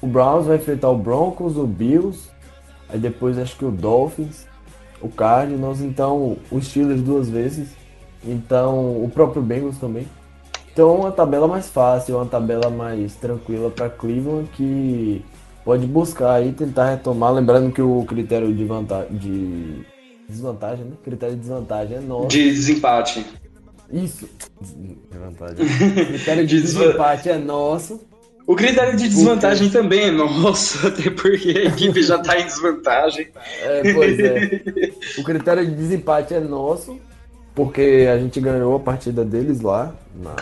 O 0.00 0.06
Browns 0.06 0.46
vai 0.46 0.56
enfrentar 0.56 0.88
o 0.90 0.96
Broncos, 0.96 1.56
o 1.56 1.66
Bills, 1.66 2.28
aí 2.88 2.98
depois 2.98 3.38
acho 3.38 3.56
que 3.56 3.64
o 3.64 3.70
Dolphins, 3.70 4.46
o 5.00 5.08
Cardinals, 5.08 5.80
então 5.80 6.36
o 6.50 6.60
Steelers 6.60 7.02
duas 7.02 7.28
vezes, 7.28 7.68
então 8.24 9.02
o 9.02 9.10
próprio 9.12 9.42
Bengals 9.42 9.78
também. 9.78 10.06
Então 10.72 10.94
uma 10.96 11.10
tabela 11.10 11.48
mais 11.48 11.68
fácil, 11.68 12.16
uma 12.16 12.26
tabela 12.26 12.70
mais 12.70 13.14
tranquila 13.14 13.70
para 13.70 13.88
Cleveland 13.90 14.48
que 14.56 15.24
pode 15.64 15.86
buscar 15.86 16.34
aí 16.34 16.52
tentar 16.52 16.90
retomar, 16.90 17.32
lembrando 17.32 17.72
que 17.72 17.82
o 17.82 18.04
critério 18.04 18.54
de 18.54 18.64
vantagem 18.64 19.16
de 19.16 19.84
desvantagem, 20.28 20.84
né? 20.84 20.92
Critério 21.02 21.34
de 21.34 21.40
desvantagem 21.40 21.96
é 21.96 22.00
nosso. 22.00 22.28
De 22.28 22.50
desempate. 22.50 23.26
Isso. 23.92 24.28
Desvantagem. 25.10 25.66
Critério 26.06 26.46
de 26.46 26.60
desempate 26.60 27.28
é 27.28 27.38
nosso. 27.38 28.00
O 28.46 28.56
critério 28.56 28.96
de 28.96 29.08
desvantagem 29.08 29.70
também 29.70 30.08
é 30.08 30.10
nosso, 30.10 30.84
até 30.88 31.10
porque 31.10 31.50
a 31.56 31.64
equipe 31.66 32.02
já 32.02 32.16
está 32.16 32.38
em 32.38 32.46
desvantagem. 32.46 33.28
É, 33.62 33.92
pois 33.92 34.18
é. 34.18 34.62
O 35.18 35.24
critério 35.24 35.64
de 35.64 35.74
desempate 35.74 36.34
é 36.34 36.40
nosso, 36.40 36.98
porque 37.54 38.08
a 38.12 38.18
gente 38.18 38.40
ganhou 38.40 38.74
a 38.76 38.80
partida 38.80 39.24
deles 39.24 39.60
lá 39.60 39.94
na, 40.14 40.36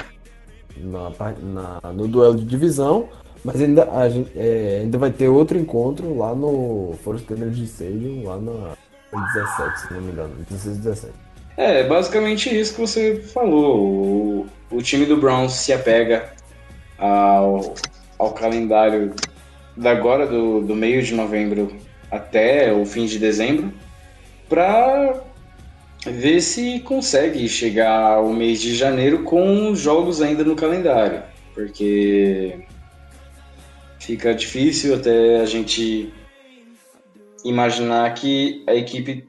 na, 0.79 1.81
na 1.83 1.93
no 1.93 2.09
duelo 2.09 2.37
de 2.37 2.45
divisão. 2.45 3.09
Mas 3.45 3.61
ainda, 3.61 3.89
a 3.91 4.09
gente, 4.09 4.31
é, 4.37 4.81
ainda 4.83 4.99
vai 4.99 5.11
ter 5.11 5.29
outro 5.29 5.59
encontro 5.59 6.17
lá 6.17 6.35
no 6.35 6.95
Forest 7.05 7.33
Energy 7.33 7.65
Stadium, 7.65 8.25
lá 8.25 8.37
na 8.37 8.77
17, 9.35 9.81
se 9.81 9.95
não 9.95 10.01
me 10.01 10.13
engano, 10.13 10.35
16 10.51 10.77
17. 10.79 11.13
É, 11.57 11.87
basicamente 11.87 12.57
isso 12.57 12.75
que 12.75 12.81
você 12.81 13.17
falou. 13.17 13.81
O, 13.81 14.47
o 14.71 14.83
time 14.83 15.07
do 15.07 15.17
Browns 15.17 15.53
se 15.53 15.73
apega 15.73 16.33
ao, 16.99 17.75
ao 18.19 18.33
calendário 18.33 19.15
da 19.77 19.93
agora, 19.93 20.27
do, 20.27 20.61
do 20.61 20.75
meio 20.75 21.03
de 21.03 21.15
novembro 21.15 21.73
até 22.11 22.73
o 22.73 22.85
fim 22.85 23.07
de 23.07 23.19
dezembro, 23.19 23.73
para 24.49 25.23
ver 26.05 26.41
se 26.41 26.81
consegue 26.81 27.49
chegar 27.49 28.15
ao 28.15 28.33
mês 28.33 28.61
de 28.61 28.75
janeiro 28.75 29.23
com 29.23 29.75
jogos 29.75 30.21
ainda 30.21 30.43
no 30.43 30.57
calendário. 30.57 31.23
Porque 31.55 32.67
fica 33.99 34.35
difícil 34.35 34.95
até 34.95 35.41
a 35.41 35.45
gente 35.45 36.13
imaginar 37.45 38.13
que 38.15 38.65
a 38.67 38.75
equipe 38.75 39.29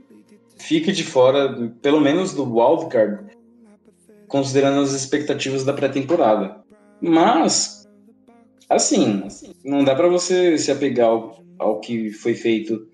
fique 0.58 0.92
de 0.92 1.04
fora, 1.04 1.72
pelo 1.82 2.00
menos 2.00 2.34
do 2.34 2.44
wildcard, 2.44 3.26
considerando 4.28 4.82
as 4.82 4.94
expectativas 4.94 5.64
da 5.64 5.74
pré-temporada. 5.74 6.59
Mas, 7.02 7.88
assim, 8.70 9.24
não 9.64 9.84
dá 9.84 9.96
para 9.96 10.08
você 10.08 10.58
se 10.58 10.72
apegar 10.72 11.08
ao, 11.08 11.44
ao 11.58 11.80
que 11.80 12.12
foi 12.12 12.34
feito 12.34 12.88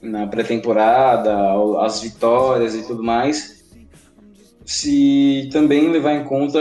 na 0.00 0.26
pré-temporada, 0.26 1.32
as 1.80 2.00
vitórias 2.00 2.74
e 2.74 2.86
tudo 2.86 3.02
mais, 3.02 3.62
se 4.64 5.48
também 5.52 5.88
levar 5.88 6.14
em 6.14 6.24
conta 6.24 6.58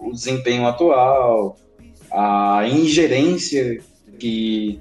o 0.00 0.12
desempenho 0.12 0.66
atual, 0.66 1.56
a 2.10 2.66
ingerência 2.68 3.80
que 4.18 4.80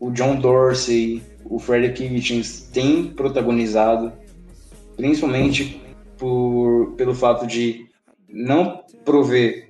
o 0.00 0.10
John 0.10 0.36
Dorsey, 0.36 1.22
o 1.44 1.58
Freddie 1.58 1.92
Kitchens 1.92 2.68
têm 2.72 3.04
protagonizado, 3.04 4.12
principalmente 4.96 5.80
por, 6.16 6.94
pelo 6.96 7.14
fato 7.14 7.46
de 7.46 7.86
não 8.28 8.82
prover 9.04 9.67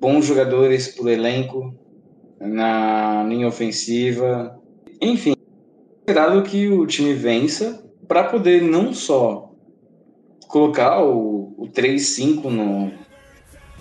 bons 0.00 0.26
jogadores 0.26 0.96
o 0.98 1.08
elenco 1.08 1.74
na 2.40 3.24
linha 3.24 3.48
ofensiva. 3.48 4.58
Enfim, 5.00 5.34
esperado 6.00 6.42
que 6.42 6.68
o 6.68 6.86
time 6.86 7.14
vença 7.14 7.84
para 8.06 8.24
poder 8.24 8.62
não 8.62 8.92
só 8.94 9.52
colocar 10.48 11.02
o, 11.04 11.54
o 11.58 11.68
3-5 11.68 12.44
no, 12.44 12.92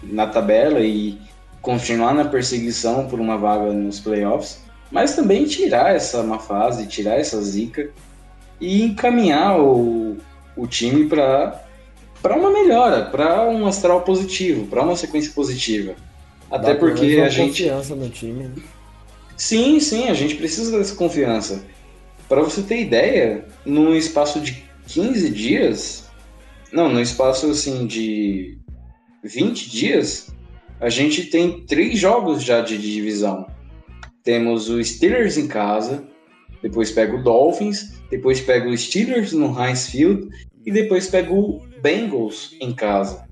na 0.04 0.28
tabela 0.28 0.80
e 0.82 1.18
continuar 1.62 2.14
na 2.14 2.26
perseguição 2.26 3.08
por 3.08 3.20
uma 3.20 3.38
vaga 3.38 3.72
nos 3.72 4.00
playoffs, 4.00 4.62
mas 4.92 5.16
também 5.16 5.46
tirar 5.46 5.96
essa 5.96 6.24
má 6.24 6.40
fase, 6.40 6.88
tirar 6.88 7.16
essa 7.16 7.42
zica 7.42 7.90
e 8.60 8.84
encaminhar 8.84 9.60
o, 9.60 10.18
o 10.56 10.68
time 10.68 11.08
para 11.08 11.62
uma 12.36 12.50
melhora, 12.50 13.06
para 13.06 13.48
um 13.50 13.66
astral 13.66 14.02
positivo, 14.02 14.68
para 14.68 14.82
uma 14.82 14.96
sequência 14.96 15.32
positiva. 15.34 15.96
Até 16.50 16.74
Dá 16.74 16.80
porque 16.80 17.20
a 17.20 17.30
gente 17.30 17.64
confiança 17.64 17.96
no 17.96 18.10
time. 18.10 18.44
né? 18.44 18.56
Sim, 19.36 19.80
sim, 19.80 20.08
a 20.08 20.14
gente 20.14 20.36
precisa 20.36 20.78
dessa 20.78 20.96
confiança. 20.96 21.64
Para 22.28 22.42
você 22.42 22.62
ter 22.62 22.82
ideia, 22.82 23.46
num 23.66 23.96
espaço 23.96 24.40
de 24.40 24.64
15 24.88 25.30
dias, 25.30 26.10
não, 26.72 26.92
no 26.92 27.00
espaço 27.00 27.50
assim 27.50 27.86
de 27.86 28.58
20 29.24 29.70
dias, 29.70 30.28
a 30.80 30.90
gente 30.90 31.26
tem 31.26 31.66
três 31.66 32.00
jogos 32.00 32.44
já 32.44 32.62
de 32.62 32.78
divisão. 32.78 33.48
Temos 34.24 34.70
o 34.70 34.84
Steelers 34.84 35.38
em 35.38 35.48
casa, 35.48 36.04
depois 36.62 36.92
pega 36.92 37.16
o 37.16 37.24
Dolphins, 37.24 37.94
depois 38.10 38.42
pega 38.42 38.68
o 38.68 38.78
Steelers 38.78 39.32
no 39.34 39.58
Heinz 39.58 39.88
Field 39.88 40.28
e 40.66 40.72
depois 40.72 41.08
pega 41.08 41.34
o 41.34 41.62
Bengals 41.82 42.56
em 42.60 42.74
casa. 42.74 43.28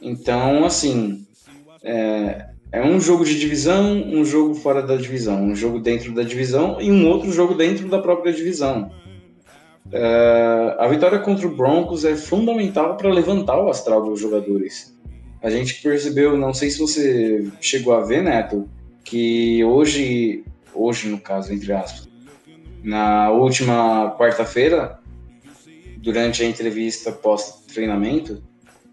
Então, 0.00 0.64
assim, 0.64 1.23
é, 1.84 2.46
é 2.72 2.82
um 2.82 2.98
jogo 2.98 3.24
de 3.24 3.38
divisão, 3.38 4.02
um 4.02 4.24
jogo 4.24 4.54
fora 4.54 4.82
da 4.82 4.96
divisão, 4.96 5.40
um 5.40 5.54
jogo 5.54 5.78
dentro 5.78 6.12
da 6.12 6.22
divisão 6.22 6.80
e 6.80 6.90
um 6.90 7.08
outro 7.08 7.30
jogo 7.30 7.54
dentro 7.54 7.88
da 7.88 8.00
própria 8.00 8.32
divisão. 8.32 8.90
É, 9.92 10.76
a 10.78 10.88
vitória 10.88 11.18
contra 11.18 11.46
o 11.46 11.54
Broncos 11.54 12.04
é 12.04 12.16
fundamental 12.16 12.96
para 12.96 13.10
levantar 13.10 13.60
o 13.60 13.68
astral 13.68 14.02
dos 14.02 14.18
jogadores. 14.18 14.92
A 15.42 15.50
gente 15.50 15.80
percebeu, 15.82 16.36
não 16.36 16.54
sei 16.54 16.70
se 16.70 16.78
você 16.78 17.46
chegou 17.60 17.92
a 17.92 18.00
ver, 18.00 18.22
Neto, 18.22 18.68
que 19.04 19.62
hoje, 19.62 20.42
hoje 20.74 21.08
no 21.08 21.20
caso, 21.20 21.52
entre 21.52 21.72
aspas, 21.72 22.08
na 22.82 23.30
última 23.30 24.16
quarta-feira, 24.18 24.98
durante 25.98 26.42
a 26.42 26.46
entrevista 26.46 27.12
pós-treinamento, 27.12 28.42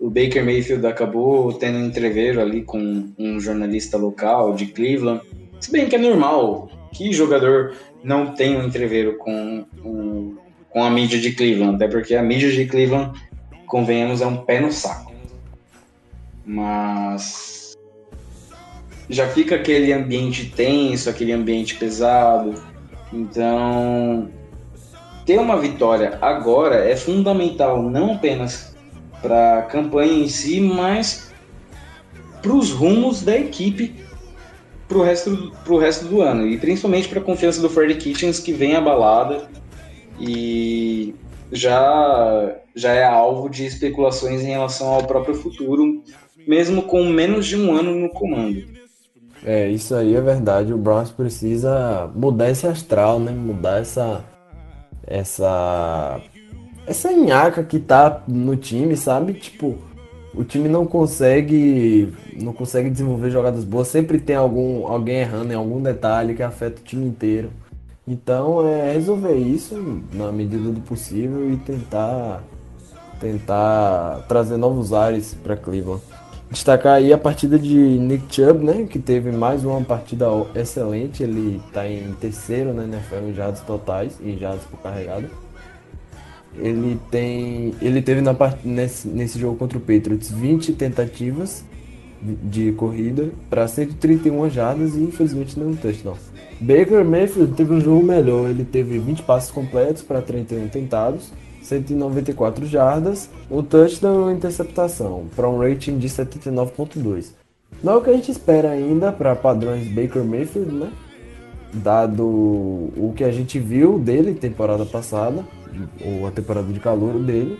o 0.02 0.10
Baker 0.10 0.44
Mayfield 0.44 0.86
acabou 0.88 1.54
tendo 1.54 1.78
um 1.78 1.86
entreveiro 1.86 2.42
ali 2.42 2.64
com 2.64 3.08
um 3.20 3.40
jornalista 3.40 3.98
local 3.98 4.56
de 4.56 4.66
Cleveland. 4.66 5.22
Se 5.60 5.72
bem 5.72 5.88
que 5.88 5.96
é 5.96 6.00
normal 6.00 6.72
que 6.92 7.14
jogador 7.14 7.76
não 8.04 8.34
tenha 8.34 8.58
um 8.58 8.66
entreveiro 8.66 9.16
com, 9.20 9.64
com 10.72 10.84
a 10.84 10.90
mídia 10.90 11.20
de 11.20 11.34
Cleveland, 11.34 11.76
até 11.76 11.88
porque 11.88 12.16
a 12.16 12.24
mídia 12.24 12.52
de 12.52 12.66
Cleveland, 12.66 13.12
convenhamos, 13.68 14.22
é 14.22 14.26
um 14.26 14.38
pé 14.38 14.60
no 14.60 14.72
saco. 14.72 15.14
Mas 16.44 17.78
já 19.08 19.28
fica 19.28 19.54
aquele 19.54 19.94
ambiente 19.94 20.50
tenso, 20.50 21.12
aquele 21.12 21.32
ambiente 21.32 21.76
pesado. 21.76 22.56
Então, 23.14 24.32
ter 25.28 25.40
uma 25.40 25.58
vitória 25.58 26.18
agora 26.20 26.90
é 26.90 26.96
fundamental, 26.96 27.84
não 27.84 28.14
apenas 28.14 28.71
para 29.22 29.60
a 29.60 29.62
campanha 29.64 30.14
em 30.14 30.28
si, 30.28 30.60
mas 30.60 31.32
para 32.42 32.54
os 32.54 32.72
rumos 32.72 33.22
da 33.22 33.38
equipe 33.38 33.96
para 34.92 34.98
o 34.98 35.04
resto, 35.04 35.54
resto 35.80 36.06
do 36.06 36.22
ano. 36.22 36.46
E 36.46 36.58
principalmente 36.58 37.08
para 37.08 37.20
a 37.20 37.24
confiança 37.24 37.62
do 37.62 37.70
Freddy 37.70 37.96
Kitchens, 37.96 38.40
que 38.40 38.52
vem 38.52 38.76
abalada 38.76 39.48
e 40.20 41.16
já, 41.52 42.58
já 42.76 42.92
é 42.92 43.06
alvo 43.06 43.50
de 43.50 43.66
especulações 43.66 44.42
em 44.42 44.48
relação 44.48 44.88
ao 44.88 45.04
próprio 45.04 45.34
futuro, 45.34 46.04
mesmo 46.46 46.82
com 46.84 47.06
menos 47.06 47.48
de 47.48 47.56
um 47.56 47.74
ano 47.74 47.96
no 47.96 48.10
comando. 48.10 48.64
É, 49.46 49.70
isso 49.70 49.96
aí 49.96 50.14
é 50.14 50.22
verdade. 50.22 50.74
O 50.74 50.78
Browns 50.78 51.10
precisa 51.10 52.12
mudar 52.14 52.52
esse 52.52 52.68
astral, 52.68 53.20
né? 53.20 53.32
Mudar 53.32 53.80
essa 53.80 54.24
essa 55.08 56.22
essa 56.86 57.12
nhaca 57.12 57.64
que 57.64 57.80
tá 57.80 58.24
no 58.28 58.56
time, 58.56 58.96
sabe? 58.98 59.34
Tipo, 59.34 59.78
o 60.34 60.44
time 60.44 60.70
não 60.70 60.86
consegue 60.86 62.14
não 62.42 62.54
consegue 62.54 62.90
desenvolver 62.90 63.30
jogadas 63.30 63.64
boas, 63.64 63.88
sempre 63.88 64.20
tem 64.20 64.36
algum 64.36 64.88
alguém 64.88 65.18
errando 65.20 65.52
em 65.52 65.56
algum 65.56 65.82
detalhe 65.82 66.34
que 66.34 66.44
afeta 66.44 66.82
o 66.82 66.84
time 66.84 67.06
inteiro. 67.06 67.50
Então, 68.08 68.68
é 68.68 68.94
resolver 68.94 69.36
isso 69.36 70.04
na 70.14 70.32
medida 70.32 70.72
do 70.72 70.82
possível 70.82 71.52
e 71.52 71.58
tentar 71.58 72.44
tentar 73.20 74.26
trazer 74.28 74.58
novos 74.58 74.92
ares 74.92 75.36
para 75.44 75.56
Cleveland. 75.56 76.02
Destacar 76.50 76.96
aí 76.96 77.14
a 77.14 77.18
partida 77.18 77.58
de 77.58 77.78
Nick 77.78 78.36
Chubb, 78.36 78.66
né, 78.66 78.86
que 78.90 79.00
teve 79.00 79.32
mais 79.32 79.64
uma 79.64 79.80
partida 79.82 80.26
excelente. 80.56 81.24
Ele 81.24 81.62
está 81.68 81.88
em 81.88 82.12
terceiro 82.14 82.74
na 82.74 82.84
NFL 82.84 83.30
em 83.30 83.34
jardas 83.34 83.62
totais 83.62 84.20
e 84.20 84.36
jardas 84.36 84.64
por 84.66 84.80
carregada. 84.82 85.30
Ele 86.58 87.00
tem, 87.10 87.74
ele 87.82 88.02
teve 88.02 88.22
na 88.22 88.34
part... 88.34 88.60
nesse, 88.66 89.08
nesse 89.08 89.40
jogo 89.40 89.58
contra 89.58 89.78
o 89.78 89.82
Patriots 89.82 90.30
20 90.32 90.74
tentativas 90.74 91.64
de 92.22 92.72
corrida 92.74 93.30
para 93.50 93.68
131 93.68 94.50
jardas 94.50 94.96
e 94.96 95.00
infelizmente 95.00 95.58
nenhum 95.58 95.76
touchdown. 95.76 96.16
Baker 96.60 97.04
Mayfield 97.04 97.54
teve 97.54 97.74
um 97.74 97.82
jogo 97.82 98.06
melhor, 98.06 98.50
ele 98.50 98.64
teve 98.64 99.00
20 99.00 99.24
passes 99.24 99.50
completos 99.50 100.04
para 100.04 100.22
31 100.22 100.68
tentados, 100.68 101.32
194 101.64 102.66
jardas, 102.68 103.30
um 103.50 103.64
touchdown 103.64 104.14
e 104.14 104.24
uma 104.24 104.34
interceptação, 104.34 105.26
para 105.36 105.50
um 105.50 105.58
rating 105.58 105.98
de 105.98 106.08
79.2. 106.08 107.32
Não 107.84 107.94
é 107.94 107.96
o 107.98 108.02
que 108.02 108.10
a 108.12 108.14
gente 108.14 108.30
espera 108.30 108.70
ainda 108.70 109.12
para 109.12 109.36
padrões 109.36 109.88
Baker 109.88 110.24
Mayfield, 110.24 110.72
né? 110.72 110.92
Dado 111.74 112.24
o 112.24 113.14
que 113.16 113.24
a 113.24 113.32
gente 113.32 113.58
viu 113.58 113.98
dele 113.98 114.34
temporada 114.34 114.86
passada, 114.86 115.44
ou 116.06 116.28
a 116.28 116.32
temporada 116.32 116.72
de 116.72 116.80
calor 116.80 117.20
dele, 117.20 117.60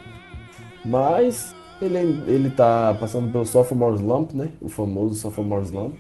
mas 0.86 1.56
ele, 1.82 1.98
ele 2.28 2.50
tá 2.50 2.96
passando 3.00 3.32
pelo 3.32 3.46
sophomore 3.46 3.96
slump, 3.96 4.34
né? 4.34 4.50
O 4.62 4.70
famoso 4.70 5.16
sophomore 5.16 5.66
slump, 5.66 5.96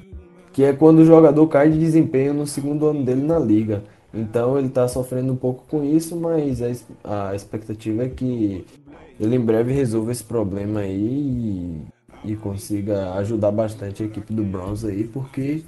que 0.54 0.63
é 0.63 0.74
quando 0.74 1.00
o 1.00 1.06
jogador 1.06 1.47
cai 1.47 1.69
de 1.69 1.80
desempenho 1.80 2.34
no 2.34 2.45
segundo 2.45 2.88
ano 2.88 3.04
dele 3.04 3.24
na 3.24 3.39
liga. 3.39 3.84
Então 4.13 4.58
ele 4.60 4.69
tá 4.69 4.88
sofrendo 4.88 5.32
um 5.32 5.38
pouco 5.38 5.63
com 5.69 5.84
isso, 5.84 6.15
mas 6.15 6.62
a, 7.04 7.30
a 7.30 7.36
expectativa 7.36 8.04
é 8.04 8.10
que 8.10 8.65
ele 9.19 9.36
em 9.36 9.39
breve 9.39 9.71
resolva 9.71 10.12
esse 10.12 10.24
problema 10.24 10.82
aí 10.82 11.82
e, 12.26 12.32
e 12.32 12.36
consiga 12.36 13.13
ajudar 13.13 13.52
bastante 13.52 14.04
a 14.04 14.06
equipe 14.06 14.34
do 14.34 14.43
Browns 14.43 14.84
aí, 14.84 15.06
porque 15.06 15.63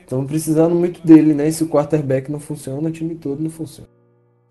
estão 0.00 0.26
precisando 0.26 0.74
muito 0.74 1.04
dele, 1.06 1.32
né? 1.32 1.48
E 1.48 1.52
se 1.52 1.64
o 1.64 1.68
quarterback 1.68 2.30
não 2.30 2.40
funciona, 2.40 2.88
o 2.88 2.92
time 2.92 3.14
todo 3.14 3.42
não 3.42 3.50
funciona. 3.50 3.88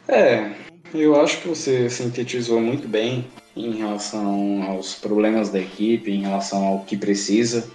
É, 0.07 0.51
eu 0.93 1.19
acho 1.21 1.41
que 1.41 1.47
você 1.47 1.89
sintetizou 1.89 2.59
muito 2.61 2.87
bem 2.87 3.25
em 3.55 3.75
relação 3.75 4.63
aos 4.67 4.93
problemas 4.95 5.49
da 5.49 5.59
equipe, 5.59 6.11
em 6.11 6.21
relação 6.21 6.65
ao 6.65 6.79
que 6.81 6.95
precisa. 6.95 7.67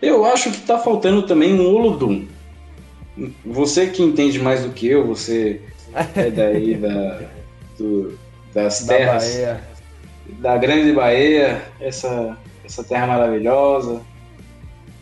Eu 0.00 0.24
acho 0.24 0.50
que 0.50 0.60
tá 0.60 0.78
faltando 0.78 1.22
também 1.22 1.54
um 1.58 1.66
Olodum. 1.74 2.26
Você 3.44 3.88
que 3.88 4.02
entende 4.02 4.38
mais 4.38 4.62
do 4.62 4.70
que 4.70 4.86
eu, 4.86 5.06
você 5.06 5.60
é 6.14 6.30
daí 6.30 6.74
da, 6.78 7.22
do- 7.78 8.16
das 8.54 8.84
Da 8.84 8.94
terras 8.96 9.24
Bahia. 9.34 9.60
da 10.38 10.56
Grande 10.56 10.92
Bahia, 10.92 11.62
essa, 11.80 12.36
essa 12.64 12.84
terra 12.84 13.06
maravilhosa. 13.08 14.00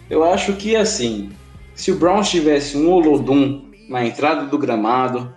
Eu 0.09 0.25
acho 0.25 0.55
que 0.55 0.75
assim, 0.77 1.31
se 1.75 1.90
o 1.92 1.96
Browns 1.96 2.31
tivesse 2.31 2.77
um 2.77 2.90
Olodum 2.90 3.66
na 3.88 4.07
entrada 4.07 4.46
do 4.46 4.57
gramado, 4.57 5.35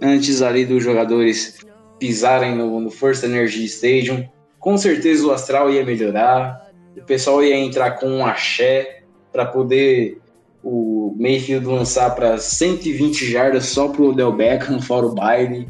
antes 0.00 0.42
ali 0.42 0.64
dos 0.64 0.82
jogadores 0.82 1.58
pisarem 1.98 2.56
no, 2.56 2.80
no 2.80 2.90
First 2.90 3.22
Energy 3.24 3.64
Stadium, 3.64 4.26
com 4.58 4.76
certeza 4.76 5.26
o 5.26 5.30
astral 5.30 5.70
ia 5.70 5.84
melhorar, 5.84 6.70
o 6.96 7.02
pessoal 7.02 7.42
ia 7.42 7.56
entrar 7.56 7.92
com 7.92 8.06
um 8.06 8.24
axé 8.24 9.02
para 9.32 9.46
poder 9.46 10.18
o 10.62 11.14
Mayfield 11.18 11.66
lançar 11.66 12.14
para 12.14 12.38
120 12.38 13.30
jardas 13.30 13.66
só 13.66 13.88
pro 13.88 14.10
Odell 14.10 14.32
Beckham, 14.32 14.80
fora 14.80 15.06
o 15.06 15.14
baile, 15.14 15.68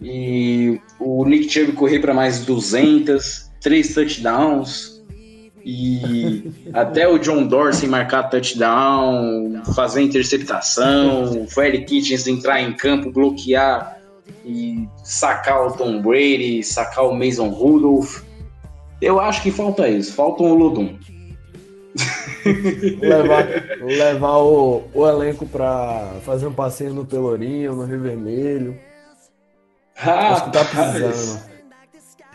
e 0.00 0.80
o 0.98 1.24
Nick 1.24 1.48
Chubb 1.48 1.72
correr 1.72 2.00
para 2.00 2.14
mais 2.14 2.44
200, 2.44 3.50
três 3.60 3.94
touchdowns, 3.94 4.91
e 5.64 6.52
até 6.72 7.08
o 7.08 7.18
John 7.18 7.46
Dorsey 7.46 7.88
marcar 7.88 8.24
touchdown, 8.24 9.62
fazer 9.74 10.02
interceptação, 10.02 11.42
o 11.42 11.48
Freddy 11.48 11.84
Kitchens 11.84 12.26
entrar 12.26 12.60
em 12.60 12.72
campo, 12.74 13.10
bloquear 13.10 13.98
e 14.44 14.88
sacar 15.04 15.66
o 15.66 15.72
Tom 15.72 16.00
Brady, 16.02 16.62
sacar 16.62 17.06
o 17.06 17.14
Mason 17.14 17.48
Rudolph. 17.48 18.22
Eu 19.00 19.20
acho 19.20 19.42
que 19.42 19.50
falta 19.50 19.88
isso, 19.88 20.14
falta 20.14 20.42
um 20.42 20.50
Olodum. 20.50 20.96
levar, 23.00 23.46
levar 23.82 24.36
o, 24.38 24.82
o 24.94 25.06
elenco 25.06 25.46
pra 25.46 26.14
fazer 26.24 26.46
um 26.46 26.52
passeio 26.52 26.94
no 26.94 27.04
Pelourinho, 27.04 27.74
no 27.74 27.84
Rio 27.84 28.00
Vermelho. 28.00 28.78
Acho 29.96 30.46
que 30.46 30.52
tá 30.52 30.64
precisando. 30.64 31.42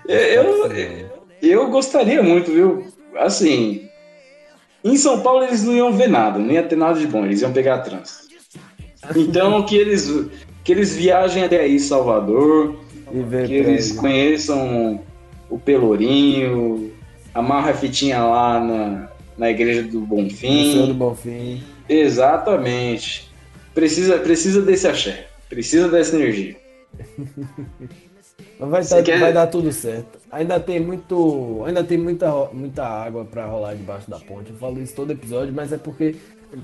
eu, 0.07 0.69
precisando. 0.69 1.11
eu 1.41 1.69
gostaria 1.69 2.23
muito, 2.23 2.51
viu? 2.51 2.96
Assim, 3.19 3.89
em 4.83 4.97
São 4.97 5.21
Paulo 5.21 5.43
eles 5.43 5.63
não 5.63 5.73
iam 5.75 5.93
ver 5.93 6.07
nada, 6.07 6.39
não 6.39 6.51
ia 6.51 6.63
ter 6.63 6.75
nada 6.75 6.99
de 6.99 7.07
bom, 7.07 7.25
eles 7.25 7.41
iam 7.41 7.51
pegar 7.53 7.79
trânsito. 7.79 8.27
Então 9.15 9.63
que 9.63 9.75
eles, 9.75 10.11
que 10.63 10.71
eles 10.71 10.95
viajem 10.95 11.43
até 11.43 11.59
aí, 11.61 11.79
Salvador, 11.79 12.75
que 13.09 13.53
eles 13.53 13.85
prédio. 13.87 13.95
conheçam 14.01 15.01
o 15.49 15.57
Pelourinho, 15.57 16.91
amarra 17.33 17.71
a 17.71 17.73
fitinha 17.73 18.21
lá 18.23 18.59
na, 18.59 19.09
na 19.37 19.49
igreja 19.49 19.83
do 19.83 19.91
Senhor 19.91 20.01
do 20.01 20.93
Bonfim. 20.93 20.93
Bonfim. 20.93 21.63
Exatamente. 21.87 23.29
Precisa, 23.73 24.17
precisa 24.17 24.61
desse 24.61 24.87
axé, 24.87 25.27
precisa 25.47 25.87
dessa 25.87 26.15
energia. 26.15 26.55
Mas 28.59 28.69
vai, 28.69 28.83
tá- 28.85 29.03
quer- 29.03 29.19
vai 29.19 29.31
dar 29.33 29.47
tudo 29.47 29.71
certo. 29.71 30.16
Ainda 30.31 30.59
tem 30.59 30.79
muito. 30.79 31.63
Ainda 31.65 31.83
tem 31.83 31.97
muita, 31.97 32.31
muita 32.53 32.83
água 32.85 33.23
pra 33.25 33.45
rolar 33.45 33.75
debaixo 33.75 34.09
da 34.09 34.19
ponte. 34.19 34.49
Eu 34.51 34.57
falo 34.57 34.81
isso 34.81 34.93
todo 34.95 35.11
episódio, 35.11 35.53
mas 35.53 35.71
é 35.71 35.77
porque 35.77 36.15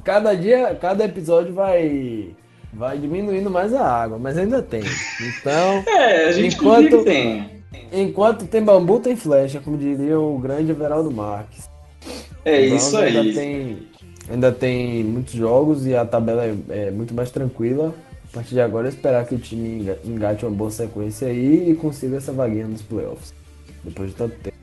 cada 0.03 0.33
dia, 0.33 0.75
cada 0.75 1.05
episódio 1.05 1.53
vai. 1.53 2.31
Vai 2.75 2.97
diminuindo 2.97 3.51
mais 3.51 3.71
a 3.71 3.85
água, 3.85 4.17
mas 4.17 4.35
ainda 4.37 4.61
tem. 4.61 4.81
Então, 4.81 5.83
É, 5.87 6.25
a 6.25 6.31
gente 6.31 6.55
Enquanto- 6.55 7.03
tem. 7.03 7.47
enquanto 7.91 8.47
tem 8.47 8.63
bambu, 8.63 8.99
tem 8.99 9.15
flecha, 9.15 9.59
como 9.59 9.77
diria 9.77 10.19
o 10.19 10.39
grande 10.39 10.71
Everaldo 10.71 11.11
Marques. 11.11 11.69
É 12.43 12.61
O 12.61 12.75
isso 12.75 12.97
Ainda 12.97 13.21
aí. 13.21 13.33
tem, 13.35 13.77
ainda 14.27 14.51
tem 14.51 15.03
muitos 15.03 15.33
jogos 15.35 15.85
e 15.85 15.95
a 15.95 16.03
tabela 16.03 16.43
é, 16.45 16.55
é 16.87 16.91
muito 16.91 17.13
mais 17.13 17.29
tranquila. 17.29 17.93
A 18.31 18.33
partir 18.33 18.55
de 18.55 18.61
agora, 18.61 18.89
esperar 18.89 19.23
que 19.27 19.35
o 19.35 19.39
time 19.39 19.81
enga- 19.83 19.99
engate 20.03 20.43
uma 20.43 20.51
boa 20.55 20.71
sequência 20.71 21.27
aí 21.27 21.69
e 21.69 21.75
consiga 21.75 22.17
essa 22.17 22.31
vaguinha 22.33 22.65
nos 22.67 22.81
playoffs. 22.81 23.31
Depois 23.83 24.09
de 24.09 24.15
tanto 24.15 24.35
tempo. 24.39 24.57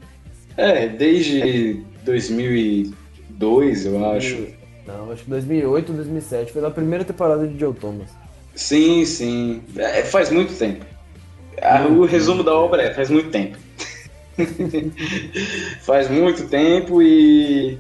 É, 0.57 0.89
desde 0.89 1.83
2002, 2.05 3.87
eu 3.87 4.11
acho. 4.11 4.47
Não, 4.87 5.13
acho 5.13 5.25
que 5.25 5.31
2008, 5.31 5.93
2007 5.93 6.53
foi 6.53 6.65
a 6.65 6.71
primeira 6.71 7.05
temporada 7.05 7.47
de 7.47 7.59
Joe 7.59 7.75
Thomas. 7.75 8.11
Sim, 8.55 9.05
sim. 9.05 9.63
É, 9.77 10.03
faz 10.03 10.31
muito 10.31 10.55
tempo. 10.55 10.85
O 11.97 12.05
resumo 12.05 12.43
da 12.43 12.55
obra 12.55 12.83
é: 12.83 12.95
faz 12.95 13.11
muito 13.11 13.31
tempo. 13.31 13.57
faz 15.83 16.11
muito 16.11 16.49
tempo 16.49 17.03
e. 17.03 17.79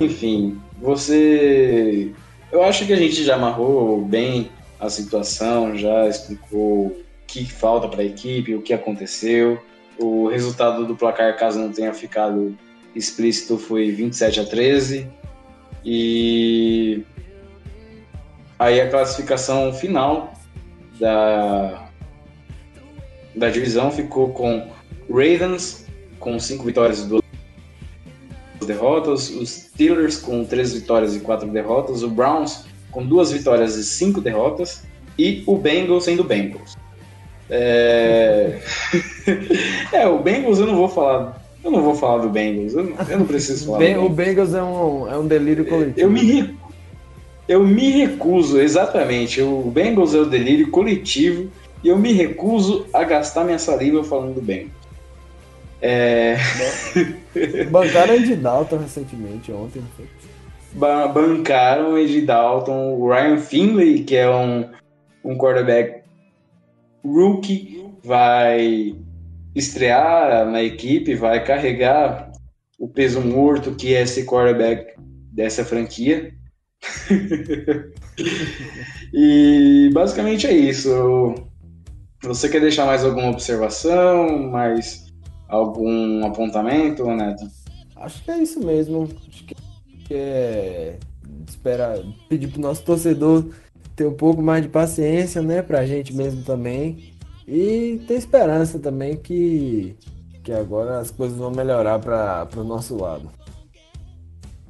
Enfim, 0.00 0.60
você. 0.80 2.12
Eu 2.50 2.62
acho 2.62 2.86
que 2.86 2.92
a 2.92 2.96
gente 2.96 3.24
já 3.24 3.34
amarrou 3.34 4.02
bem 4.02 4.50
a 4.78 4.88
situação, 4.88 5.76
já 5.76 6.08
explicou 6.08 6.86
o 6.86 6.96
que 7.26 7.44
falta 7.44 7.88
para 7.88 8.02
a 8.02 8.04
equipe, 8.04 8.54
o 8.54 8.62
que 8.62 8.72
aconteceu. 8.72 9.60
O 9.98 10.28
resultado 10.28 10.86
do 10.86 10.94
placar, 10.94 11.36
caso 11.38 11.58
não 11.58 11.72
tenha 11.72 11.92
ficado 11.92 12.56
explícito, 12.94 13.58
foi 13.58 13.90
27 13.90 14.40
a 14.40 14.44
13. 14.44 15.08
E 15.84 17.04
Aí 18.58 18.80
a 18.80 18.88
classificação 18.88 19.72
final 19.72 20.32
da, 20.98 21.88
da 23.34 23.50
divisão 23.50 23.90
ficou 23.90 24.30
com 24.30 24.68
Ravens 25.10 25.86
com 26.18 26.38
5 26.38 26.64
vitórias 26.64 27.00
e 27.00 27.06
2 27.06 27.22
derrotas, 28.66 29.28
os 29.28 29.50
Steelers 29.50 30.18
com 30.18 30.44
3 30.44 30.72
vitórias 30.72 31.14
e 31.14 31.20
4 31.20 31.48
derrotas, 31.50 32.02
o 32.02 32.08
Browns 32.08 32.64
com 32.90 33.06
2 33.06 33.30
vitórias 33.30 33.76
e 33.76 33.84
5 33.84 34.20
derrotas 34.22 34.84
e 35.18 35.44
o 35.46 35.56
Bengals 35.56 36.04
sendo 36.04 36.24
Bengals. 36.24 36.76
É... 37.48 38.58
é, 39.92 40.06
o 40.06 40.18
Bengals 40.18 40.58
eu 40.58 40.66
não 40.66 40.76
vou 40.76 40.88
falar. 40.88 41.42
Eu 41.64 41.70
não 41.70 41.82
vou 41.82 41.94
falar 41.94 42.22
do 42.22 42.28
Bengals, 42.28 42.74
eu 42.74 42.84
não, 42.84 42.96
eu 43.08 43.18
não 43.18 43.26
preciso 43.26 43.66
falar. 43.66 43.78
do 43.78 43.84
Ben- 43.84 43.98
o 43.98 44.08
Bengals. 44.08 44.54
É 44.54 44.62
um, 44.62 45.10
é 45.10 45.16
um 45.18 45.26
delírio 45.26 45.64
coletivo. 45.66 46.00
Eu 46.00 46.10
me, 46.10 46.20
re- 46.22 46.54
eu 47.48 47.64
me 47.64 47.90
recuso, 47.90 48.60
exatamente. 48.60 49.40
O 49.42 49.62
Bengals 49.72 50.14
é 50.14 50.18
o 50.18 50.26
delírio 50.26 50.70
coletivo 50.70 51.50
e 51.82 51.88
eu 51.88 51.98
me 51.98 52.12
recuso 52.12 52.86
a 52.92 53.02
gastar 53.04 53.44
minha 53.44 53.58
saliva 53.58 54.02
falando 54.04 54.34
do 54.34 54.42
Bengals. 54.42 54.70
É, 55.82 56.36
Bancaram 57.70 58.14
Andy 58.14 58.34
Dalton 58.34 58.78
recentemente, 58.78 59.52
ontem. 59.52 59.82
bancaram 60.74 61.92
o 61.92 61.98
Ed 61.98 62.20
Dalton, 62.22 62.94
o 62.94 63.08
Ryan 63.10 63.36
Finley, 63.38 64.02
que 64.04 64.16
é 64.16 64.28
um, 64.28 64.70
um 65.24 65.36
quarterback 65.36 66.00
rookie, 67.06 67.84
vai 68.04 68.94
estrear 69.54 70.50
na 70.50 70.62
equipe, 70.62 71.14
vai 71.14 71.42
carregar 71.44 72.30
o 72.78 72.88
peso 72.88 73.20
morto 73.20 73.74
que 73.74 73.94
é 73.94 74.02
esse 74.02 74.24
quarterback 74.24 74.94
dessa 75.32 75.64
franquia. 75.64 76.34
e 79.12 79.90
basicamente 79.92 80.46
é 80.46 80.52
isso. 80.52 81.34
Você 82.22 82.48
quer 82.48 82.60
deixar 82.60 82.86
mais 82.86 83.04
alguma 83.04 83.30
observação, 83.30 84.50
mais 84.50 85.06
algum 85.48 86.24
apontamento, 86.26 87.04
Neto? 87.06 87.46
Acho 87.96 88.22
que 88.24 88.30
é 88.30 88.42
isso 88.42 88.60
mesmo. 88.60 89.08
Acho 89.28 89.44
que 89.44 89.56
é 90.10 90.98
esperar 91.48 91.98
pedir 92.28 92.48
pro 92.48 92.60
nosso 92.60 92.82
torcedor 92.82 93.48
ter 93.96 94.06
um 94.06 94.12
pouco 94.12 94.42
mais 94.42 94.62
de 94.62 94.68
paciência, 94.68 95.40
né, 95.40 95.62
pra 95.62 95.86
gente 95.86 96.14
mesmo 96.14 96.42
também. 96.42 97.14
E 97.48 98.00
ter 98.06 98.14
esperança 98.14 98.78
também 98.78 99.16
que, 99.16 99.96
que 100.44 100.52
agora 100.52 100.98
as 100.98 101.10
coisas 101.10 101.38
vão 101.38 101.50
melhorar 101.50 101.98
para 101.98 102.48
o 102.56 102.64
nosso 102.64 102.96
lado. 102.96 103.30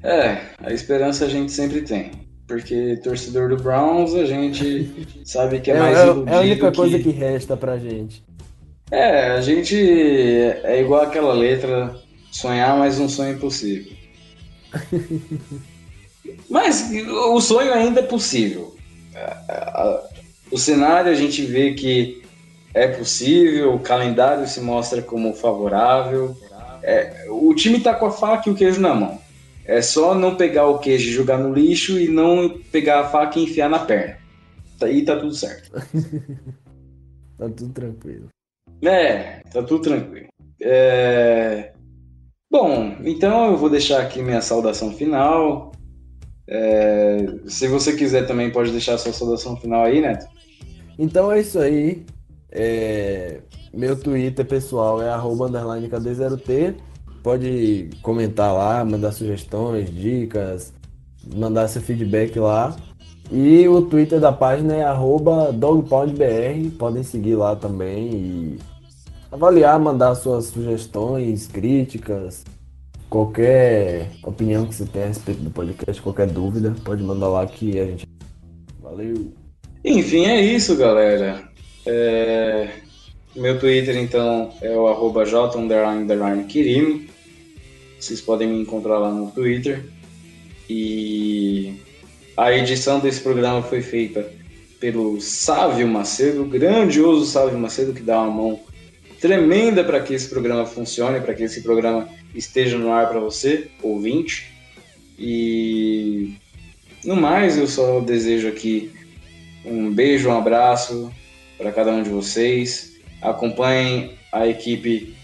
É, 0.02 0.38
a 0.62 0.72
esperança 0.72 1.24
a 1.24 1.28
gente 1.28 1.50
sempre 1.50 1.82
tem. 1.82 2.12
Porque 2.46 2.96
torcedor 3.02 3.48
do 3.48 3.56
Browns, 3.56 4.14
a 4.14 4.24
gente 4.24 5.08
sabe 5.24 5.58
que 5.60 5.72
é, 5.72 5.74
É, 5.74 5.78
mais 5.80 5.98
é- 5.98 6.04
iludido 6.06 6.30
é 6.30 6.34
a 6.36 6.40
única 6.40 6.70
que... 6.70 6.76
coisa 6.76 6.98
que 6.98 7.10
resta 7.10 7.56
pra 7.56 7.76
gente. 7.76 8.22
É, 8.90 9.30
a 9.32 9.40
gente 9.40 9.74
é 9.76 10.80
igual 10.80 11.02
aquela 11.02 11.34
letra, 11.34 11.96
sonhar, 12.30 12.78
mas 12.78 13.00
um 13.00 13.08
sonho 13.08 13.34
impossível. 13.34 13.92
mas 16.48 16.88
o 17.32 17.40
sonho 17.40 17.72
ainda 17.72 17.98
é 17.98 18.04
possível. 18.04 18.75
A- 19.16 19.82
a- 19.82 20.02
O 20.52 20.56
cenário 20.58 21.10
a 21.10 21.14
gente 21.14 21.42
vê 21.44 21.74
que 21.74 22.22
é 22.72 22.86
possível, 22.86 23.74
o 23.74 23.80
calendário 23.80 24.46
se 24.46 24.60
mostra 24.60 25.02
como 25.02 25.34
favorável. 25.34 26.36
É, 26.82 27.26
o 27.30 27.52
time 27.54 27.80
tá 27.80 27.92
com 27.94 28.06
a 28.06 28.10
faca 28.12 28.48
e 28.48 28.52
o 28.52 28.54
queijo 28.54 28.80
na 28.80 28.94
mão. 28.94 29.18
É 29.64 29.82
só 29.82 30.14
não 30.14 30.36
pegar 30.36 30.66
o 30.68 30.78
queijo 30.78 31.08
e 31.08 31.12
jogar 31.12 31.38
no 31.38 31.52
lixo 31.52 31.98
e 31.98 32.06
não 32.06 32.60
pegar 32.70 33.00
a 33.00 33.08
faca 33.08 33.38
e 33.40 33.44
enfiar 33.44 33.68
na 33.68 33.80
perna. 33.80 34.18
Aí 34.80 35.04
tá 35.04 35.16
tudo 35.16 35.34
certo. 35.34 35.70
Tá 37.38 37.44
tudo 37.50 37.70
tranquilo. 37.74 38.28
É, 38.82 39.40
tá 39.52 39.62
tudo 39.62 39.80
tranquilo. 39.80 40.28
É, 40.58 41.72
Bom, 42.50 42.96
então 43.04 43.50
eu 43.50 43.56
vou 43.58 43.68
deixar 43.68 44.00
aqui 44.00 44.22
minha 44.22 44.40
saudação 44.40 44.90
final. 44.92 45.72
É, 46.48 47.26
Se 47.46 47.66
você 47.68 47.94
quiser 47.94 48.26
também 48.26 48.50
pode 48.50 48.70
deixar 48.70 48.98
sua 48.98 49.12
saudação 49.12 49.56
final 49.56 49.84
aí, 49.84 50.00
Neto. 50.00 50.26
Então 50.98 51.30
é 51.30 51.40
isso 51.40 51.58
aí. 51.58 52.04
É, 52.50 53.40
Meu 53.74 53.96
Twitter 53.96 54.44
pessoal 54.44 55.02
é 55.02 55.10
arroba 55.10 55.46
underline 55.46 55.88
KD0T. 55.88 56.74
Pode 57.22 57.90
comentar 58.02 58.54
lá, 58.54 58.84
mandar 58.84 59.10
sugestões, 59.12 59.92
dicas, 59.92 60.72
mandar 61.34 61.68
seu 61.68 61.82
feedback 61.82 62.38
lá. 62.38 62.76
E 63.30 63.66
o 63.66 63.82
Twitter 63.82 64.20
da 64.20 64.32
página 64.32 64.76
é 64.76 65.52
dogpoundbr. 65.52 66.70
Podem 66.78 67.02
seguir 67.02 67.34
lá 67.34 67.56
também 67.56 68.10
e 68.14 68.58
avaliar, 69.30 69.78
mandar 69.80 70.14
suas 70.14 70.46
sugestões, 70.46 71.48
críticas, 71.48 72.44
qualquer 73.08 74.10
opinião 74.22 74.66
que 74.66 74.74
você 74.74 74.84
tenha 74.84 75.06
a 75.06 75.08
respeito 75.08 75.40
do 75.40 75.50
podcast, 75.50 76.00
qualquer 76.02 76.26
dúvida, 76.26 76.74
pode 76.84 77.02
mandar 77.02 77.28
lá 77.28 77.46
que 77.46 77.78
a 77.78 77.86
gente. 77.86 78.06
Valeu! 78.80 79.32
Enfim, 79.84 80.26
é 80.26 80.40
isso, 80.40 80.76
galera. 80.76 81.48
É, 81.86 82.68
Meu 83.34 83.58
Twitter, 83.58 83.96
então, 83.96 84.52
é 84.60 84.76
o 84.76 84.88
arroba. 84.88 85.24
Vocês 87.98 88.20
podem 88.20 88.48
me 88.48 88.60
encontrar 88.60 88.98
lá 88.98 89.10
no 89.10 89.30
Twitter. 89.30 89.84
E 90.68 91.74
a 92.36 92.52
edição 92.52 92.98
desse 92.98 93.20
programa 93.20 93.62
foi 93.62 93.80
feita 93.80 94.28
pelo 94.80 95.20
Sávio 95.20 95.86
Macedo, 95.86 96.42
o 96.42 96.46
grandioso 96.46 97.24
Sávio 97.24 97.58
Macedo, 97.58 97.92
que 97.92 98.02
dá 98.02 98.20
uma 98.22 98.30
mão 98.30 98.60
tremenda 99.20 99.82
para 99.82 100.00
que 100.00 100.14
esse 100.14 100.28
programa 100.28 100.66
funcione, 100.66 101.20
para 101.20 101.34
que 101.34 101.44
esse 101.44 101.62
programa 101.62 102.08
esteja 102.36 102.78
no 102.78 102.92
ar 102.92 103.08
para 103.08 103.20
você, 103.20 103.70
ouvinte. 103.82 104.52
E 105.18 106.34
no 107.04 107.16
mais, 107.16 107.56
eu 107.56 107.66
só 107.66 108.00
desejo 108.00 108.48
aqui 108.48 108.92
um 109.64 109.92
beijo, 109.92 110.28
um 110.28 110.36
abraço 110.36 111.10
para 111.56 111.72
cada 111.72 111.90
um 111.92 112.02
de 112.02 112.10
vocês. 112.10 112.92
Acompanhem 113.20 114.12
a 114.32 114.46
equipe 114.46 115.16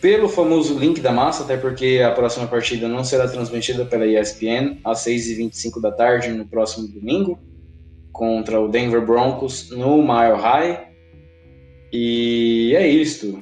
pelo 0.00 0.28
famoso 0.28 0.78
link 0.78 1.00
da 1.00 1.12
massa, 1.12 1.44
até 1.44 1.56
porque 1.56 2.02
a 2.04 2.10
próxima 2.10 2.46
partida 2.46 2.88
não 2.88 3.04
será 3.04 3.28
transmitida 3.28 3.84
pela 3.84 4.04
ESPN 4.04 4.78
às 4.84 5.04
6h25 5.04 5.80
da 5.80 5.92
tarde 5.92 6.30
no 6.30 6.44
próximo 6.44 6.88
domingo, 6.88 7.38
contra 8.12 8.60
o 8.60 8.68
Denver 8.68 9.04
Broncos 9.06 9.70
no 9.70 9.98
Mile 9.98 10.40
High. 10.40 10.88
E 11.92 12.74
é 12.76 12.88
isto. 12.88 13.40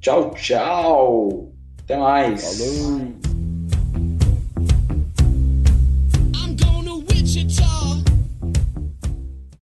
Tchau, 0.00 0.30
tchau. 0.34 1.51
Até 1.92 2.00
mais. 2.00 2.58
Falou! 2.58 3.31